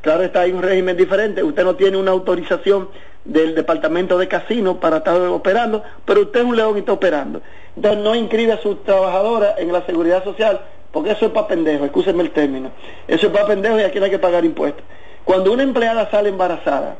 [0.00, 2.88] claro está, hay un régimen diferente, usted no tiene una autorización
[3.24, 7.42] del departamento de casino para estar operando, pero usted es un león y está operando.
[7.76, 10.60] Entonces no inscribe a su trabajadora en la seguridad social,
[10.92, 12.70] porque eso es para pendejo, escúcheme el término.
[13.06, 14.84] Eso es para pendejo y aquí no hay que pagar impuestos.
[15.24, 16.96] Cuando una empleada sale embarazada,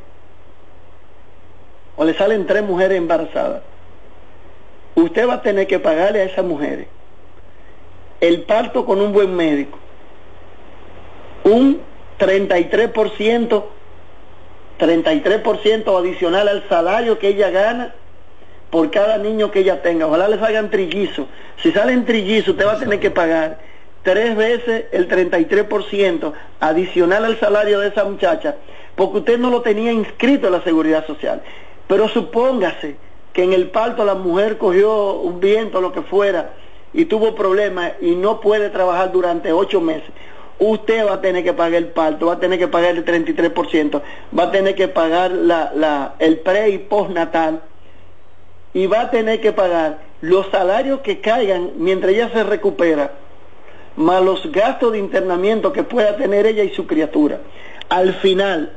[1.96, 3.62] o le salen tres mujeres embarazadas,
[4.94, 6.87] usted va a tener que pagarle a esas mujeres
[8.20, 9.78] el parto con un buen médico,
[11.44, 11.80] un
[12.18, 13.64] 33%
[14.81, 17.95] 33% adicional al salario que ella gana
[18.71, 20.07] por cada niño que ella tenga.
[20.07, 21.27] Ojalá les hagan trillizo.
[21.62, 23.59] Si salen trillizo, usted va a tener que pagar
[24.03, 28.57] tres veces el 33% adicional al salario de esa muchacha,
[28.95, 31.43] porque usted no lo tenía inscrito en la seguridad social.
[31.87, 32.97] Pero supóngase
[33.33, 36.53] que en el parto la mujer cogió un viento, lo que fuera,
[36.93, 40.11] y tuvo problemas y no puede trabajar durante ocho meses.
[40.61, 44.03] Usted va a tener que pagar el parto, va a tener que pagar el 33%,
[44.38, 47.62] va a tener que pagar la, la, el pre y postnatal
[48.75, 53.12] y va a tener que pagar los salarios que caigan mientras ella se recupera,
[53.96, 57.40] más los gastos de internamiento que pueda tener ella y su criatura.
[57.88, 58.75] Al final,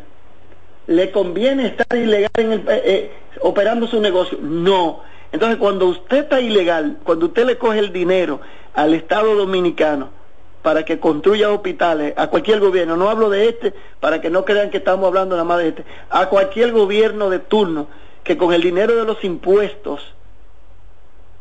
[0.87, 4.37] ¿le conviene estar ilegal en el, eh, eh, operando su negocio?
[4.41, 5.01] No.
[5.33, 8.39] Entonces, cuando usted está ilegal, cuando usted le coge el dinero
[8.73, 10.22] al Estado Dominicano
[10.63, 14.71] para que construya hospitales, a cualquier gobierno, no hablo de este, para que no crean
[14.71, 17.87] que estamos hablando nada más de este, a cualquier gobierno de turno,
[18.23, 20.01] que con el dinero de los impuestos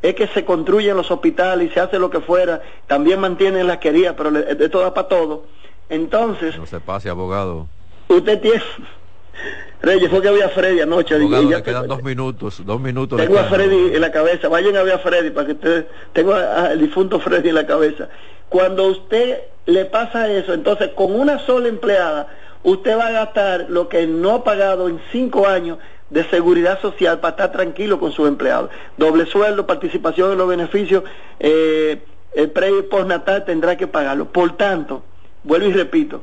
[0.03, 3.79] es que se construyen los hospitales y se hace lo que fuera, también mantienen la
[3.79, 5.45] quería, pero de esto da para todo.
[5.89, 6.59] Entonces...
[6.59, 7.69] No se pase, abogado.
[8.09, 8.61] Usted tiene...
[9.83, 11.17] Reyes, fue que había Freddy anoche.
[11.17, 13.21] Abogado, y ya le quedan dos minutos, dos minutos.
[13.21, 13.45] Tengo a.
[13.45, 17.19] Freddy en la cabeza, vayan a ver a Freddy para que ustedes, tengo al difunto
[17.19, 18.09] Freddy en la cabeza.
[18.53, 22.27] Cuando usted le pasa eso, entonces con una sola empleada,
[22.63, 25.79] usted va a gastar lo que no ha pagado en cinco años
[26.11, 28.69] de seguridad social para estar tranquilo con sus empleados.
[28.99, 31.03] Doble sueldo, participación en los beneficios,
[31.41, 32.03] eh,
[32.35, 34.27] el pre y postnatal tendrá que pagarlo.
[34.27, 35.03] Por tanto,
[35.45, 36.21] vuelvo y repito,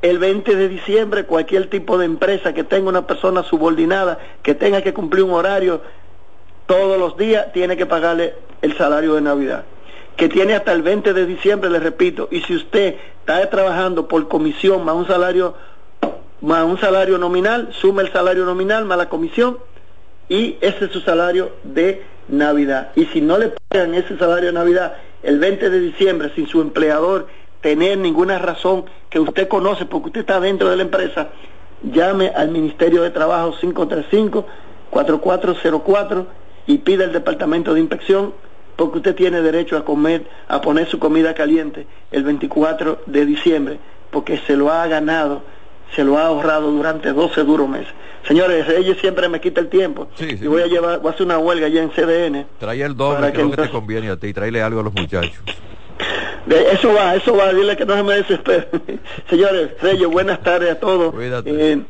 [0.00, 4.80] el 20 de diciembre cualquier tipo de empresa que tenga una persona subordinada, que tenga
[4.80, 5.82] que cumplir un horario
[6.64, 9.64] todos los días, tiene que pagarle el salario de Navidad.
[10.16, 14.28] Que tiene hasta el 20 de diciembre, le repito, y si usted está trabajando por
[14.28, 15.54] comisión más un salario
[16.40, 19.58] más un salario nominal, suma el salario nominal más la comisión
[20.28, 22.92] y ese es su salario de Navidad.
[22.96, 26.60] Y si no le pagan ese salario de Navidad el 20 de diciembre sin su
[26.60, 27.28] empleador
[27.62, 31.30] tener ninguna razón que usted conoce porque usted está dentro de la empresa,
[31.82, 33.54] llame al Ministerio de Trabajo
[34.92, 36.26] 535-4404
[36.66, 38.34] y pida el Departamento de Inspección
[38.76, 43.78] porque usted tiene derecho a comer, a poner su comida caliente el 24 de diciembre
[44.10, 45.42] porque se lo ha ganado
[45.94, 47.92] se lo ha ahorrado durante 12 duros meses.
[48.26, 50.08] Señores, ella siempre me quita el tiempo.
[50.14, 50.44] Sí, sí.
[50.44, 52.46] y voy a llevar, voy a hacer una huelga ya en CDN.
[52.58, 54.32] Trae el doble, Para que que que te conviene a ti.
[54.32, 55.42] Tráele algo a los muchachos.
[56.46, 58.68] Eso va, eso va, dile que no se me desespere.
[59.30, 61.14] Señores, Reyes, buenas tardes a todos.
[61.14, 61.72] Cuídate.
[61.72, 61.80] Eh,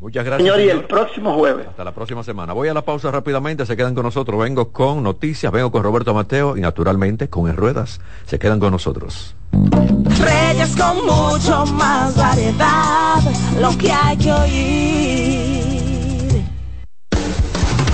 [0.00, 0.48] Muchas gracias.
[0.48, 1.66] Señor, y el próximo jueves.
[1.66, 2.52] Hasta la próxima semana.
[2.52, 4.38] Voy a la pausa rápidamente, se quedan con nosotros.
[4.40, 8.00] Vengo con noticias, vengo con Roberto Mateo y naturalmente con En Ruedas.
[8.26, 9.34] Se quedan con nosotros.
[9.52, 13.20] Reyes con mucho más variedad,
[13.60, 15.68] lo que hay que oír.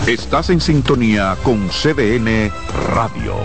[0.07, 2.53] Estás en sintonía con CDN
[2.95, 3.37] Radio.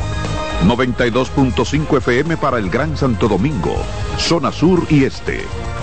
[0.66, 3.78] 92.5 FM para el Gran Santo Domingo,
[4.18, 5.46] zona sur y este.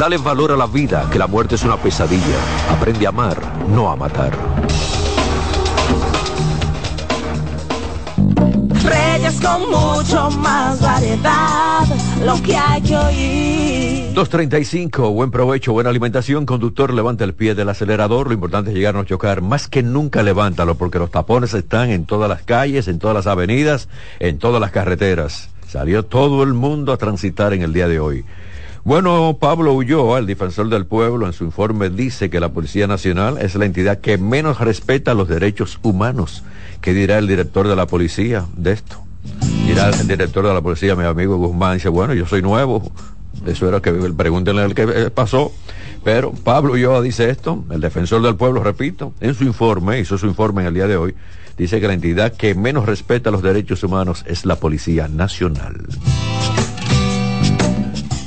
[0.00, 2.38] Dale valor a la vida, que la muerte es una pesadilla.
[2.70, 3.36] Aprende a amar,
[3.68, 4.32] no a matar.
[8.82, 11.84] Reyes con mucho más variedad,
[12.24, 14.14] lo que hay que oír.
[14.14, 16.46] 235, buen provecho, buena alimentación.
[16.46, 18.28] Conductor, levanta el pie del acelerador.
[18.28, 19.42] Lo importante es llegar a no chocar.
[19.42, 23.26] Más que nunca levántalo, porque los tapones están en todas las calles, en todas las
[23.26, 25.50] avenidas, en todas las carreteras.
[25.68, 28.24] Salió todo el mundo a transitar en el día de hoy.
[28.82, 33.36] Bueno, Pablo Ulloa, el defensor del pueblo, en su informe dice que la Policía Nacional
[33.38, 36.42] es la entidad que menos respeta los derechos humanos.
[36.80, 39.02] ¿Qué dirá el director de la policía de esto?
[39.66, 42.90] Dirá el director de la policía, mi amigo Guzmán, dice, bueno, yo soy nuevo.
[43.46, 45.52] Eso era que pregúntenle el que eh, pasó.
[46.02, 50.26] Pero Pablo Ulloa dice esto, el defensor del pueblo, repito, en su informe, hizo su
[50.26, 51.14] informe en el día de hoy,
[51.58, 55.86] dice que la entidad que menos respeta los derechos humanos es la Policía Nacional.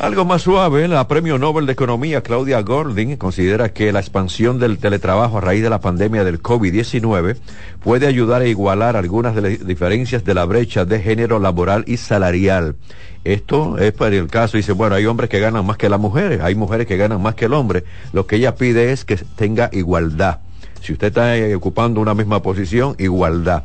[0.04, 4.78] Algo más suave, la Premio Nobel de Economía Claudia Golding considera que la expansión del
[4.78, 7.38] teletrabajo a raíz de la pandemia del COVID-19
[7.82, 11.96] puede ayudar a igualar algunas de las diferencias de la brecha de género laboral y
[11.96, 12.76] salarial.
[13.24, 16.42] Esto es para el caso, dice, bueno, hay hombres que ganan más que las mujeres,
[16.42, 17.86] hay mujeres que ganan más que el hombre.
[18.12, 20.40] Lo que ella pide es que tenga igualdad.
[20.82, 23.64] Si usted está eh, ocupando una misma posición, igualdad.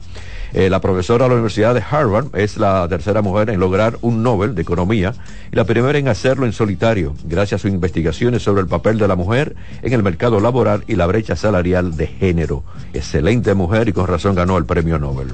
[0.55, 4.23] Eh, la profesora de la Universidad de Harvard es la tercera mujer en lograr un
[4.23, 5.13] Nobel de Economía
[5.53, 9.09] y la primera en hacerlo en solitario, gracias a sus investigaciones sobre el papel de
[9.09, 12.65] la mujer en el mercado laboral y la brecha salarial de género.
[12.95, 15.29] Excelente mujer y con razón ganó el premio Nobel.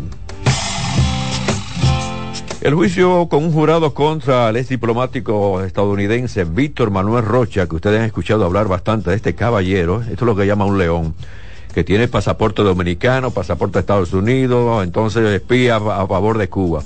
[2.60, 8.00] El juicio con un jurado contra el ex diplomático estadounidense Víctor Manuel Rocha, que ustedes
[8.00, 11.14] han escuchado hablar bastante de este caballero, esto es lo que llama un león
[11.75, 16.85] que tiene pasaporte dominicano, pasaporte de Estados Unidos, entonces espía a, favor de Cuba.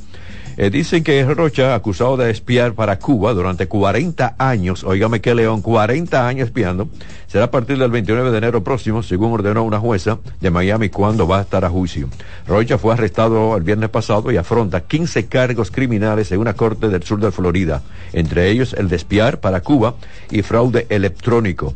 [0.56, 5.60] Eh, dicen que Rocha, acusado de espiar para Cuba durante 40 años, oígame que León,
[5.60, 6.88] 40 años espiando,
[7.28, 11.28] será a partir del 29 de enero próximo, según ordenó una jueza de Miami, cuando
[11.28, 12.08] va a estar a juicio.
[12.48, 17.04] Rocha fue arrestado el viernes pasado y afronta 15 cargos criminales en una corte del
[17.04, 17.82] sur de Florida,
[18.14, 19.94] entre ellos el de espiar para Cuba
[20.30, 21.74] y fraude electrónico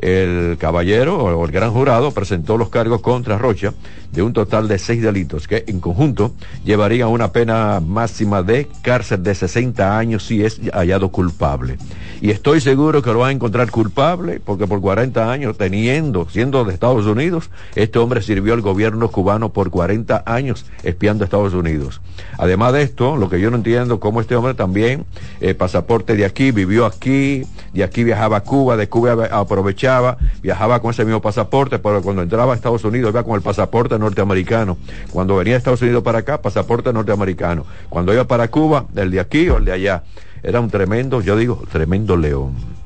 [0.00, 3.72] el caballero o el gran jurado presentó los cargos contra Rocha
[4.12, 6.32] de un total de seis delitos que en conjunto
[6.64, 11.78] llevarían una pena máxima de cárcel de 60 años si es hallado culpable.
[12.20, 16.64] Y estoy seguro que lo van a encontrar culpable porque por 40 años teniendo, siendo
[16.64, 21.54] de Estados Unidos, este hombre sirvió al gobierno cubano por 40 años espiando a Estados
[21.54, 22.00] Unidos.
[22.36, 25.06] Además de esto, lo que yo no entiendo, cómo este hombre también,
[25.40, 30.80] eh, pasaporte de aquí, vivió aquí, de aquí viajaba a Cuba, de Cuba aprovechaba, viajaba
[30.80, 34.76] con ese mismo pasaporte, pero cuando entraba a Estados Unidos iba con el pasaporte norteamericano.
[35.12, 37.64] Cuando venía de Estados Unidos para acá, pasaporte norteamericano.
[37.88, 40.02] Cuando iba para Cuba, el de aquí o el de allá.
[40.42, 42.79] Era un tremendo, yo digo, tremendo león.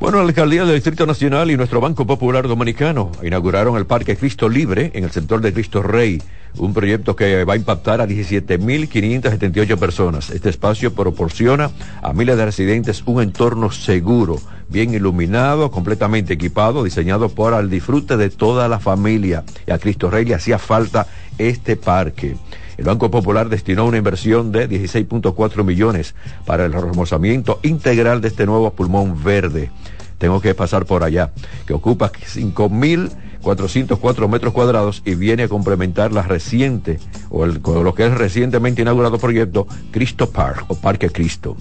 [0.00, 4.48] Bueno, la alcaldía del Distrito Nacional y nuestro Banco Popular Dominicano inauguraron el Parque Cristo
[4.48, 6.22] Libre en el sector de Cristo Rey,
[6.56, 10.30] un proyecto que va a impactar a 17.578 personas.
[10.30, 17.28] Este espacio proporciona a miles de residentes un entorno seguro, bien iluminado, completamente equipado, diseñado
[17.28, 19.42] para el disfrute de toda la familia.
[19.66, 22.36] Y a Cristo Rey le hacía falta este parque.
[22.78, 26.14] El Banco Popular destinó una inversión de 16.4 millones
[26.46, 29.72] para el remozamiento integral de este nuevo pulmón verde.
[30.18, 31.30] Tengo que pasar por allá,
[31.66, 36.98] que ocupa 5.404 metros cuadrados y viene a complementar la reciente,
[37.30, 41.56] o, el, lo que es recientemente inaugurado proyecto Cristo Park, o Parque Cristo.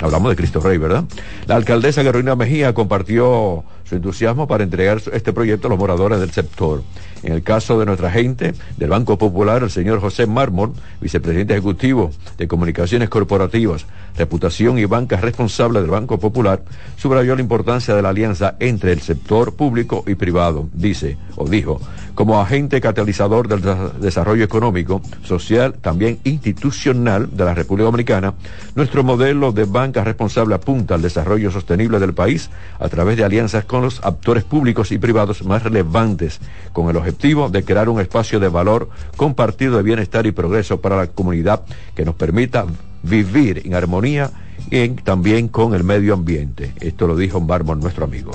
[0.00, 1.04] Hablamos de Cristo Rey, ¿verdad?
[1.46, 6.30] La alcaldesa Carolina Mejía compartió su entusiasmo para entregar este proyecto a los moradores del
[6.30, 6.82] sector.
[7.22, 12.10] En el caso de nuestra gente del Banco Popular, el señor José Mármol, vicepresidente ejecutivo
[12.36, 16.62] de Comunicaciones Corporativas, Reputación y Banca responsable del Banco Popular,
[16.96, 21.80] subrayó la importancia de la alianza entre el sector público y privado, dice o dijo,
[22.14, 23.62] como agente catalizador del
[24.00, 28.34] desarrollo económico, social, también institucional de la República Dominicana,
[28.74, 33.64] nuestro modelo de banca responsable apunta al desarrollo sostenible del país a través de alianzas
[33.64, 36.40] con los actores públicos y privados más relevantes,
[36.72, 40.96] con el objetivo de crear un espacio de valor compartido de bienestar y progreso para
[40.96, 41.62] la comunidad
[41.94, 42.66] que nos permita
[43.02, 44.30] vivir en armonía
[44.70, 46.72] y también con el medio ambiente.
[46.80, 48.32] Esto lo dijo Barmon, nuestro amigo.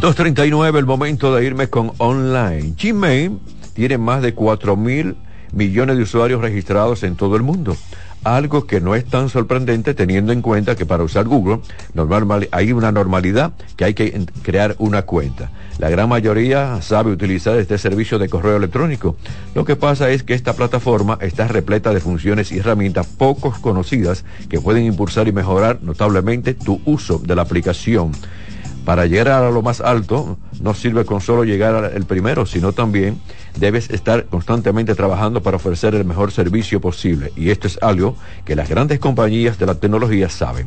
[0.00, 2.74] 239, el momento de irme con online.
[2.80, 3.38] Gmail
[3.74, 5.16] tiene más de 4 mil
[5.52, 7.76] millones de usuarios registrados en todo el mundo.
[8.24, 11.60] Algo que no es tan sorprendente teniendo en cuenta que para usar Google
[12.50, 15.50] hay una normalidad que hay que crear una cuenta.
[15.78, 19.16] La gran mayoría sabe utilizar este servicio de correo electrónico.
[19.54, 24.26] Lo que pasa es que esta plataforma está repleta de funciones y herramientas pocos conocidas
[24.50, 28.12] que pueden impulsar y mejorar notablemente tu uso de la aplicación
[28.90, 33.20] para llegar a lo más alto no sirve con solo llegar al primero, sino también
[33.56, 37.30] debes estar constantemente trabajando para ofrecer el mejor servicio posible.
[37.36, 40.66] Y esto es algo que las grandes compañías de la tecnología saben.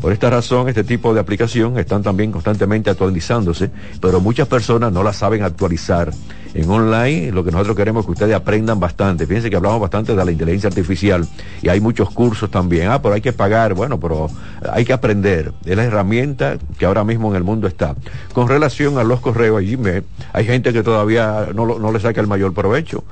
[0.00, 3.68] Por esta razón, este tipo de aplicación están también constantemente actualizándose,
[4.00, 6.12] pero muchas personas no la saben actualizar.
[6.54, 9.26] En online, lo que nosotros queremos es que ustedes aprendan bastante.
[9.26, 11.26] Fíjense que hablamos bastante de la inteligencia artificial
[11.62, 12.88] y hay muchos cursos también.
[12.88, 13.74] Ah, pero hay que pagar.
[13.74, 14.28] Bueno, pero
[14.72, 15.52] hay que aprender.
[15.64, 17.96] Es la herramienta que ahora mismo en el mundo está.
[18.32, 22.20] Con relación a los correos, allí me, hay gente que todavía no, no le saca
[22.20, 23.04] el mayor provecho.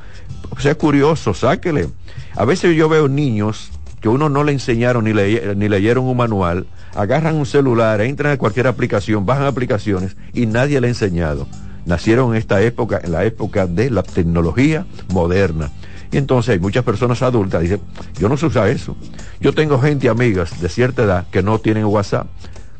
[0.58, 1.88] Sea curioso, sáquele.
[2.36, 3.70] A veces yo veo niños
[4.00, 8.38] que uno no le enseñaron ni, ni leyeron un manual, agarran un celular, entran a
[8.38, 11.46] cualquier aplicación, bajan aplicaciones y nadie le ha enseñado.
[11.84, 15.70] Nacieron en esta época, en la época de la tecnología moderna.
[16.10, 17.80] Y entonces hay muchas personas adultas dicen,
[18.18, 18.96] yo no sé usar eso.
[19.40, 22.26] Yo tengo gente, amigas de cierta edad, que no tienen WhatsApp.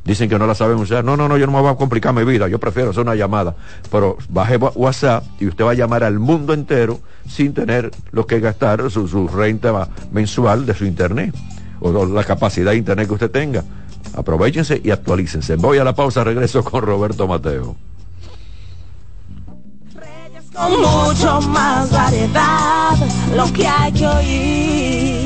[0.06, 1.04] Dicen que no la saben usar.
[1.04, 2.46] No, no, no, yo no me voy a complicar mi vida.
[2.48, 3.56] Yo prefiero hacer una llamada.
[3.90, 8.38] Pero baje WhatsApp y usted va a llamar al mundo entero sin tener lo que
[8.38, 11.34] gastar su, su renta mensual de su internet
[11.80, 13.64] o la capacidad de internet que usted tenga.
[14.14, 15.56] Aprovechense y actualícense.
[15.56, 17.76] Voy a la pausa, regreso con Roberto Mateo.
[20.54, 22.96] Con mucho más variedad,
[23.36, 25.25] lo que hay que oír.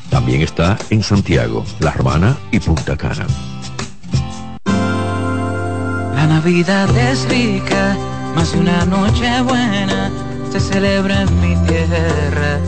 [0.11, 3.25] También está en Santiago, La Romana y Punta Cana.
[6.15, 7.97] La Navidad es rica,
[8.35, 10.11] más de una noche buena
[10.51, 12.59] se celebra en mi tierra.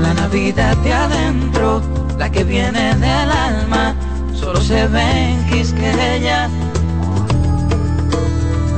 [0.00, 1.82] La Navidad de adentro,
[2.16, 3.94] la que viene del alma,
[4.32, 6.48] solo se ve en Quisqueya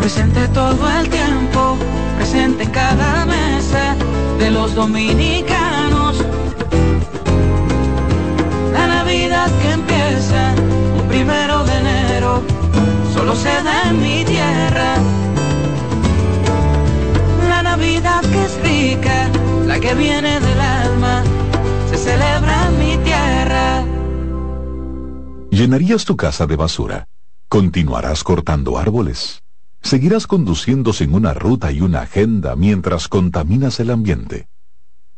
[0.01, 1.77] presente todo el tiempo,
[2.17, 3.95] presente en cada mesa
[4.39, 5.70] de los dominicanos.
[9.11, 10.55] Navidad que empieza
[10.97, 12.43] un primero de enero,
[13.13, 14.95] solo se da en mi tierra.
[17.49, 19.29] La Navidad que es rica,
[19.67, 21.25] la que viene del alma,
[21.91, 23.85] se celebra en mi tierra.
[25.51, 27.09] ¿Llenarías tu casa de basura?
[27.49, 29.43] ¿Continuarás cortando árboles?
[29.83, 34.47] ¿Seguirás conduciendo sin una ruta y una agenda mientras contaminas el ambiente?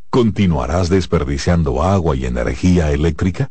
[0.08, 3.50] ¿Continuarás desperdiciando agua y energía eléctrica?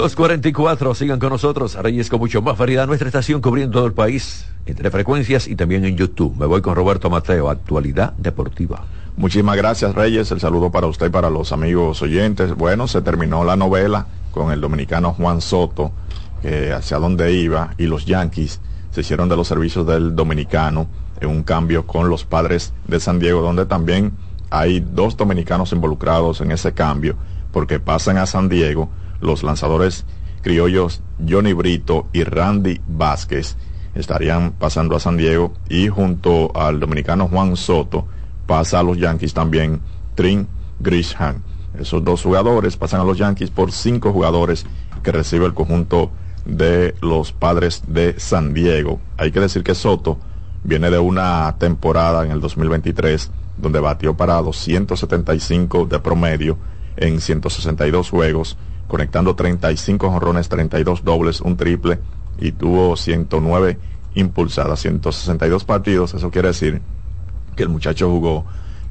[0.00, 4.46] 244, sigan con nosotros, Reyes con mucho más variedad, nuestra estación cubriendo todo el país,
[4.64, 6.34] entre frecuencias y también en YouTube.
[6.38, 8.82] Me voy con Roberto Mateo, actualidad deportiva.
[9.18, 12.54] Muchísimas gracias Reyes, el saludo para usted y para los amigos oyentes.
[12.54, 15.92] Bueno, se terminó la novela con el dominicano Juan Soto,
[16.42, 18.58] eh, hacia dónde iba, y los Yankees
[18.92, 20.86] se hicieron de los servicios del dominicano
[21.20, 24.12] en un cambio con los padres de San Diego, donde también
[24.48, 27.16] hay dos dominicanos involucrados en ese cambio,
[27.52, 28.88] porque pasan a San Diego
[29.20, 30.04] los lanzadores
[30.42, 33.56] criollos Johnny Brito y Randy Vázquez
[33.94, 38.06] estarían pasando a San Diego y junto al dominicano Juan Soto
[38.46, 39.80] pasa a los Yankees también
[40.14, 40.46] Trin
[40.78, 41.42] Grisham.
[41.78, 44.66] Esos dos jugadores pasan a los Yankees por cinco jugadores
[45.02, 46.10] que recibe el conjunto
[46.44, 49.00] de los padres de San Diego.
[49.16, 50.18] Hay que decir que Soto
[50.64, 56.58] viene de una temporada en el 2023 donde batió para 275 de promedio
[56.96, 58.56] en 162 juegos,
[58.90, 62.00] conectando 35 jonrones, 32 dobles, un triple
[62.38, 63.78] y tuvo 109
[64.14, 66.12] impulsadas, 162 partidos.
[66.12, 66.82] Eso quiere decir
[67.56, 68.44] que el muchacho jugó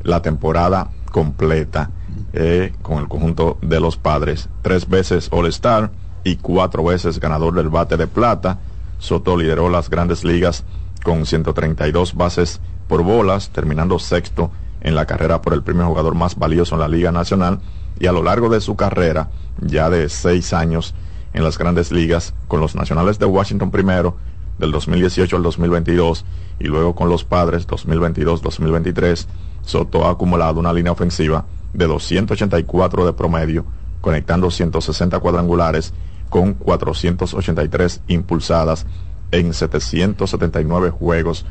[0.03, 1.91] la temporada completa
[2.33, 4.49] eh, con el conjunto de los padres.
[4.61, 5.91] Tres veces All-Star
[6.23, 8.59] y cuatro veces ganador del bate de plata.
[8.99, 10.63] Soto lideró las grandes ligas
[11.03, 16.37] con 132 bases por bolas, terminando sexto en la carrera por el primer jugador más
[16.37, 17.59] valioso en la Liga Nacional.
[17.99, 19.29] Y a lo largo de su carrera,
[19.61, 20.95] ya de seis años
[21.33, 24.17] en las grandes ligas, con los Nacionales de Washington primero,
[24.57, 26.25] del 2018 al 2022,
[26.59, 29.25] y luego con los Padres 2022-2023,
[29.61, 33.65] Soto ha acumulado una línea ofensiva de 284 de promedio,
[34.01, 35.93] conectando 160 cuadrangulares
[36.29, 38.85] con 483 impulsadas
[39.31, 41.45] en 779 juegos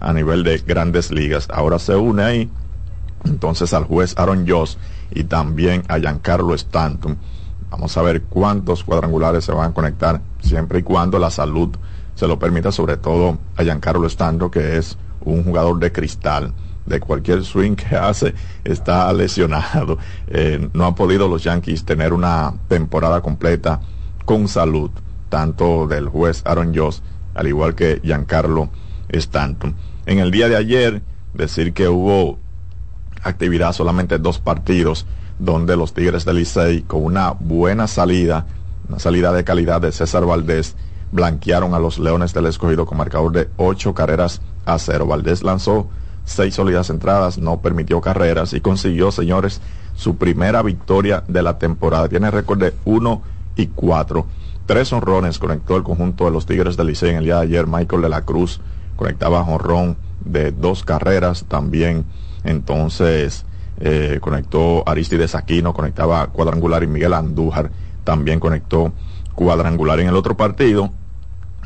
[0.00, 1.48] a nivel de grandes ligas.
[1.50, 2.50] Ahora se une ahí
[3.24, 4.78] entonces al juez Aaron Joss
[5.10, 7.16] y también a Giancarlo Stanton.
[7.70, 11.70] Vamos a ver cuántos cuadrangulares se van a conectar siempre y cuando la salud
[12.14, 16.52] se lo permita, sobre todo a Giancarlo Stanton, que es un jugador de cristal
[16.86, 19.98] de cualquier swing que hace está lesionado.
[20.28, 23.80] Eh, no han podido los Yankees tener una temporada completa
[24.24, 24.90] con salud,
[25.28, 27.02] tanto del juez Aaron Joss,
[27.34, 28.70] al igual que Giancarlo
[29.08, 29.74] Stanton.
[30.06, 31.02] En el día de ayer,
[31.32, 32.38] decir que hubo
[33.24, 35.06] actividad solamente dos partidos,
[35.38, 38.46] donde los Tigres del Licey, con una buena salida,
[38.88, 40.76] una salida de calidad de César Valdés,
[41.10, 45.06] blanquearon a los Leones del Escogido con marcador de ocho carreras a cero.
[45.06, 45.88] Valdés lanzó
[46.24, 49.60] seis sólidas entradas, no permitió carreras y consiguió, señores,
[49.94, 52.08] su primera victoria de la temporada.
[52.08, 53.22] Tiene récord de 1
[53.56, 54.26] y 4.
[54.66, 57.66] Tres honrones conectó el conjunto de los Tigres del Licey en el día de ayer.
[57.66, 58.60] Michael de la Cruz
[58.96, 62.04] conectaba honrón de dos carreras también.
[62.44, 63.44] Entonces
[63.80, 67.70] eh, conectó Aristides Aquino, conectaba cuadrangular y Miguel Andújar
[68.04, 68.92] también conectó
[69.34, 69.98] cuadrangular.
[70.00, 70.90] En el otro partido,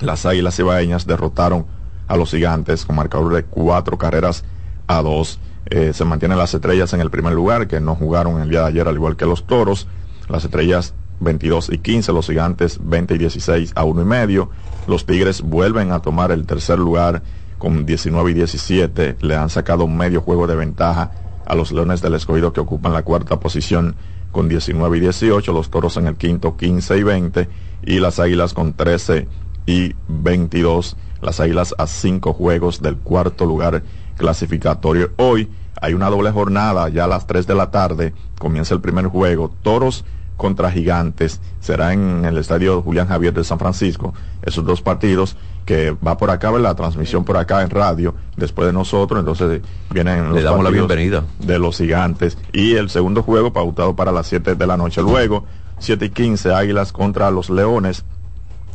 [0.00, 1.66] las Águilas Cibaeñas derrotaron
[2.06, 4.44] a los gigantes con marcador de cuatro carreras
[4.86, 5.38] a dos.
[5.66, 8.68] Eh, se mantienen las estrellas en el primer lugar, que no jugaron el día de
[8.68, 9.86] ayer, al igual que los toros.
[10.28, 14.50] Las estrellas 22 y 15, los gigantes 20 y 16 a uno y medio.
[14.86, 17.22] Los tigres vuelven a tomar el tercer lugar
[17.58, 19.16] con 19 y 17.
[19.20, 21.10] Le han sacado medio juego de ventaja
[21.46, 23.96] a los leones del escogido que ocupan la cuarta posición
[24.32, 25.52] con 19 y 18.
[25.52, 27.48] Los toros en el quinto 15 y 20.
[27.84, 29.28] Y las águilas con 13
[29.66, 33.82] y 22 las Águilas a cinco juegos del cuarto lugar
[34.16, 35.12] clasificatorio.
[35.16, 35.50] Hoy
[35.80, 39.52] hay una doble jornada, ya a las 3 de la tarde comienza el primer juego.
[39.62, 40.04] Toros
[40.38, 44.14] contra Gigantes será en el estadio Julián Javier de San Francisco.
[44.40, 45.36] Esos dos partidos
[45.66, 49.60] que va por acá, la transmisión por acá en radio, después de nosotros, entonces
[49.90, 51.24] vienen Le damos la bienvenida.
[51.40, 52.38] de los gigantes.
[52.54, 55.02] Y el segundo juego pautado para las 7 de la noche.
[55.02, 55.44] Luego,
[55.78, 58.04] 7 y 15, Águilas contra los Leones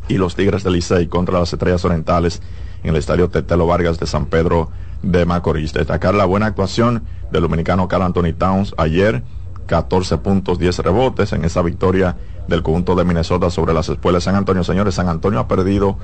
[0.07, 2.41] y los Tigres del Licey contra las Estrellas Orientales
[2.83, 4.69] en el Estadio Tetelo Vargas de San Pedro
[5.01, 5.73] de Macorís.
[5.73, 9.23] Destacar la buena actuación del dominicano Carl Anthony Towns ayer,
[9.65, 12.15] 14 puntos, 10 rebotes en esa victoria
[12.47, 14.63] del conjunto de Minnesota sobre las escuelas de San Antonio.
[14.63, 15.97] Señores, San Antonio ha perdido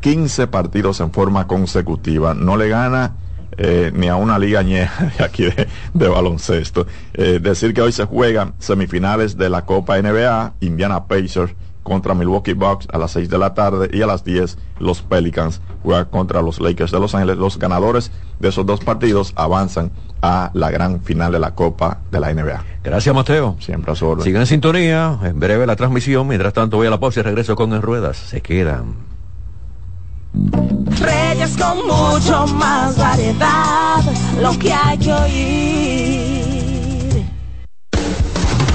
[0.00, 2.34] 15 partidos en forma consecutiva.
[2.34, 3.16] No le gana
[3.56, 6.86] eh, ni a una liga añeja de aquí de, de baloncesto.
[7.12, 11.54] Eh, decir que hoy se juegan semifinales de la Copa NBA, Indiana Pacers
[11.84, 15.60] contra Milwaukee Bucks a las 6 de la tarde y a las 10 los Pelicans
[15.84, 17.36] juegan contra los Lakers de Los Ángeles.
[17.36, 18.10] Los ganadores
[18.40, 22.64] de esos dos partidos avanzan a la gran final de la Copa de la NBA.
[22.82, 23.56] Gracias, Mateo.
[23.60, 24.24] Siempre a su orden.
[24.24, 25.18] Sigan en sintonía.
[25.22, 26.26] En breve la transmisión.
[26.26, 28.16] Mientras tanto, voy a la pausa y regreso con En Ruedas.
[28.16, 29.14] Se quedan.
[31.00, 34.02] Reyes con mucho más variedad,
[34.40, 36.33] lo que hay que oír.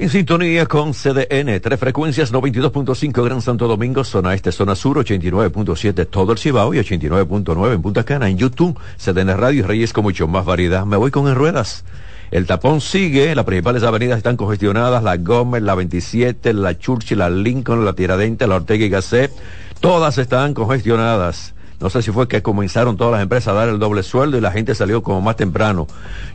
[0.00, 6.06] En sintonía con CDN, tres frecuencias 92.5 Gran Santo Domingo, zona este, zona sur, 89.7
[6.08, 8.28] todo el Cibao y 89.9 en Punta Cana.
[8.28, 10.86] En YouTube, CDN Radio y Reyes con mucho más variedad.
[10.86, 11.84] Me voy con en ruedas.
[12.30, 17.28] El tapón sigue, las principales avenidas están congestionadas, la Gómez, la 27, la Churchill, la
[17.28, 19.32] Lincoln, la Tiradentes, la Ortega y Gasset,
[19.80, 21.54] todas están congestionadas.
[21.80, 24.40] No sé si fue que comenzaron todas las empresas a dar el doble sueldo y
[24.40, 25.86] la gente salió como más temprano.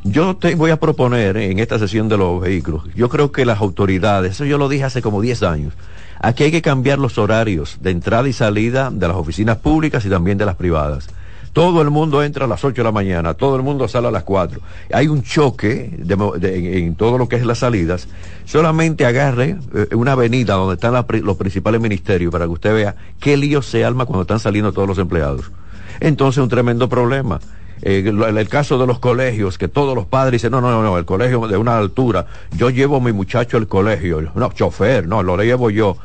[0.04, 3.60] Yo te voy a proponer en esta sesión de los vehículos, yo creo que las
[3.60, 5.74] autoridades, eso yo lo dije hace como 10 años,
[6.20, 10.10] aquí hay que cambiar los horarios de entrada y salida de las oficinas públicas y
[10.10, 11.10] también de las privadas.
[11.54, 14.12] Todo el mundo entra a las 8 de la mañana, todo el mundo sale a
[14.12, 14.60] las 4.
[14.92, 18.08] Hay un choque en, todo lo que es las salidas.
[18.46, 23.38] Solamente agarre eh, una avenida donde están los principales ministerios para que usted vea qué
[23.38, 25.52] lío se alma cuando están saliendo todos los empleados.
[26.00, 27.40] Entonces, un tremendo problema.
[27.84, 30.98] Eh, el, el caso de los colegios, que todos los padres dicen, no, no, no,
[30.98, 32.26] el colegio de una altura,
[32.58, 35.98] yo llevo a mi muchacho al colegio, no, chofer, no, lo llevo yo.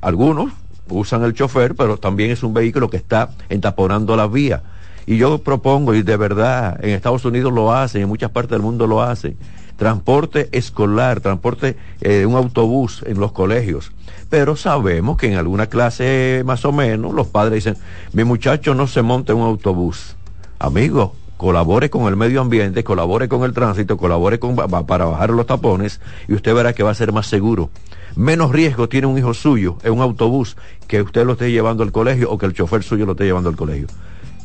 [0.00, 0.52] Algunos
[0.90, 4.62] usan el chofer, pero también es un vehículo que está entaponando la vía.
[5.06, 8.62] Y yo propongo, y de verdad, en Estados Unidos lo hacen, en muchas partes del
[8.62, 9.36] mundo lo hacen,
[9.76, 13.92] transporte escolar, transporte de un autobús en los colegios.
[14.28, 17.82] Pero sabemos que en alguna clase más o menos los padres dicen,
[18.12, 20.16] mi muchacho no se monta en un autobús.
[20.58, 25.46] Amigo, colabore con el medio ambiente, colabore con el tránsito, colabore con, para bajar los
[25.46, 27.70] tapones y usted verá que va a ser más seguro.
[28.16, 30.56] Menos riesgo tiene un hijo suyo en un autobús
[30.86, 33.48] que usted lo esté llevando al colegio o que el chofer suyo lo esté llevando
[33.48, 33.86] al colegio.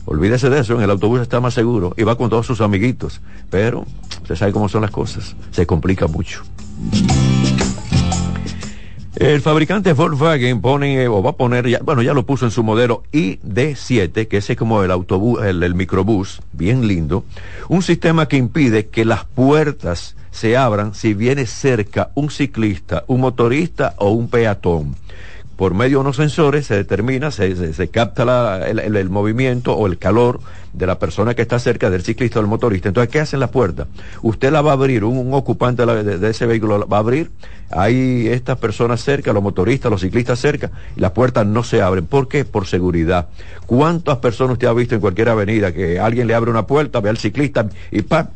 [0.06, 3.22] Olvídese de eso, en el autobús está más seguro y va con todos sus amiguitos.
[3.50, 3.86] Pero
[4.22, 6.44] usted sabe cómo son las cosas, se complica mucho.
[9.16, 12.52] El fabricante Volkswagen pone eh, o va a poner, ya, bueno, ya lo puso en
[12.52, 17.24] su modelo ID7, que ese es como el autobús, el, el microbús, bien lindo,
[17.70, 23.22] un sistema que impide que las puertas se abran si viene cerca un ciclista, un
[23.22, 24.98] motorista o un peatón.
[25.56, 29.88] Por medio de unos sensores se determina, se, se- capta la- el, el- movimiento o
[29.88, 30.42] el calor
[30.74, 32.90] de la persona que está cerca del ciclista o del motorista.
[32.90, 33.88] Entonces, ¿qué hace en la puerta?
[34.22, 36.98] Usted la va a abrir, un, un ocupante de, de- de ese vehículo la va
[36.98, 37.32] a abrir,
[37.72, 42.06] hay estas personas cerca, los motoristas, los ciclistas cerca, y las puertas no se abren.
[42.06, 42.44] ¿Por qué?
[42.44, 43.30] Por seguridad.
[43.66, 47.10] ¿Cuántas personas usted ha visto en cualquier avenida que alguien le abre una puerta, ve
[47.10, 48.28] al ciclista y ¡pam!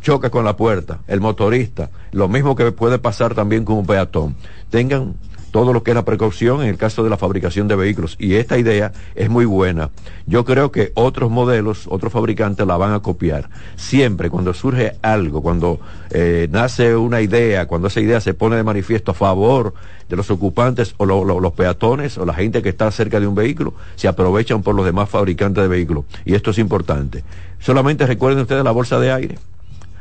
[0.00, 4.36] choca con la puerta, el motorista, lo mismo que puede pasar también con un peatón.
[4.70, 5.14] Tengan
[5.50, 8.16] todo lo que es la precaución en el caso de la fabricación de vehículos.
[8.18, 9.90] Y esta idea es muy buena.
[10.26, 13.48] Yo creo que otros modelos, otros fabricantes la van a copiar.
[13.76, 15.80] Siempre cuando surge algo, cuando
[16.10, 19.74] eh, nace una idea, cuando esa idea se pone de manifiesto a favor
[20.08, 23.26] de los ocupantes o lo- lo- los peatones o la gente que está cerca de
[23.26, 26.04] un vehículo, se aprovechan por los demás fabricantes de vehículos.
[26.24, 27.24] Y esto es importante.
[27.60, 29.38] Solamente recuerden ustedes la bolsa de aire.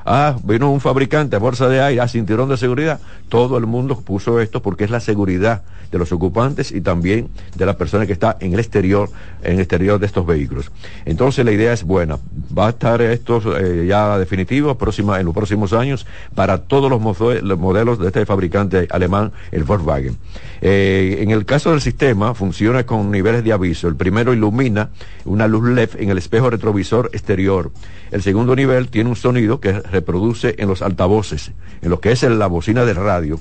[0.09, 3.01] Ah, vino un fabricante, bolsa de aire, ah, cinturón de seguridad.
[3.27, 7.65] Todo el mundo puso esto porque es la seguridad de los ocupantes y también de
[7.65, 9.09] la persona que está en el exterior,
[9.43, 10.71] en el exterior de estos vehículos.
[11.03, 12.17] Entonces la idea es buena.
[12.57, 14.77] Va a estar esto eh, ya definitivo
[15.17, 16.05] en los próximos años
[16.35, 20.17] para todos los, modelos de este fabricante alemán, el Volkswagen.
[20.61, 23.89] Eh, en el caso del sistema, funciona con niveles de aviso.
[23.89, 24.89] El primero ilumina
[25.25, 27.71] una luz LED en el espejo retrovisor exterior.
[28.11, 32.23] El segundo nivel tiene un sonido que reproduce en los altavoces, en lo que es
[32.23, 33.39] la bocina del radio,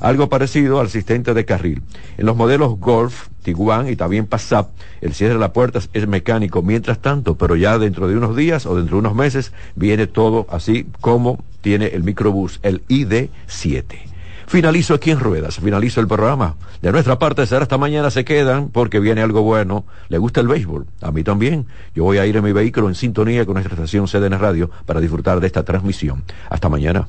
[0.00, 1.82] algo parecido al asistente de carril.
[2.16, 4.68] En los modelos Golf, Tiguan y también Passat,
[5.00, 8.66] el cierre de las puertas es mecánico mientras tanto, pero ya dentro de unos días
[8.66, 14.07] o dentro de unos meses viene todo así como tiene el microbús, el ID7.
[14.48, 16.56] Finalizo aquí en Ruedas, finalizo el programa.
[16.80, 19.84] De nuestra parte será hasta mañana, se quedan porque viene algo bueno.
[20.08, 20.86] ¿Le gusta el béisbol?
[21.02, 21.66] A mí también.
[21.94, 25.00] Yo voy a ir en mi vehículo en sintonía con nuestra estación CDN Radio para
[25.00, 26.24] disfrutar de esta transmisión.
[26.48, 27.06] Hasta mañana.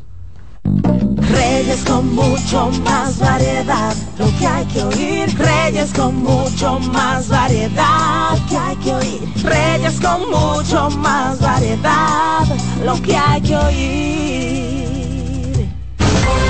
[0.66, 5.38] Reyes con mucho más variedad, lo que hay que oír.
[5.38, 9.22] Reyes con mucho más variedad, lo que hay que oír.
[9.44, 12.46] Reyes con mucho más variedad,
[12.84, 14.89] lo que hay que oír.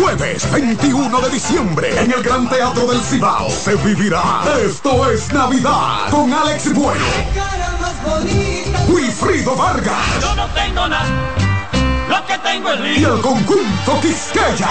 [0.00, 6.08] Jueves 21 de diciembre en el Gran Teatro del Cibao se vivirá Esto es Navidad
[6.10, 7.04] con Alex Bueno.
[8.88, 11.04] Wilfrido Vargas Yo no tengo nada.
[12.08, 14.68] Lo que tengo es y el conjunto Quisqueya.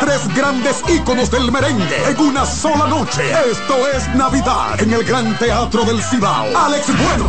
[0.00, 3.22] Tres grandes íconos del merengue en una sola noche.
[3.50, 6.46] Esto es Navidad en el Gran Teatro del Cibao.
[6.56, 7.28] Alex Bueno,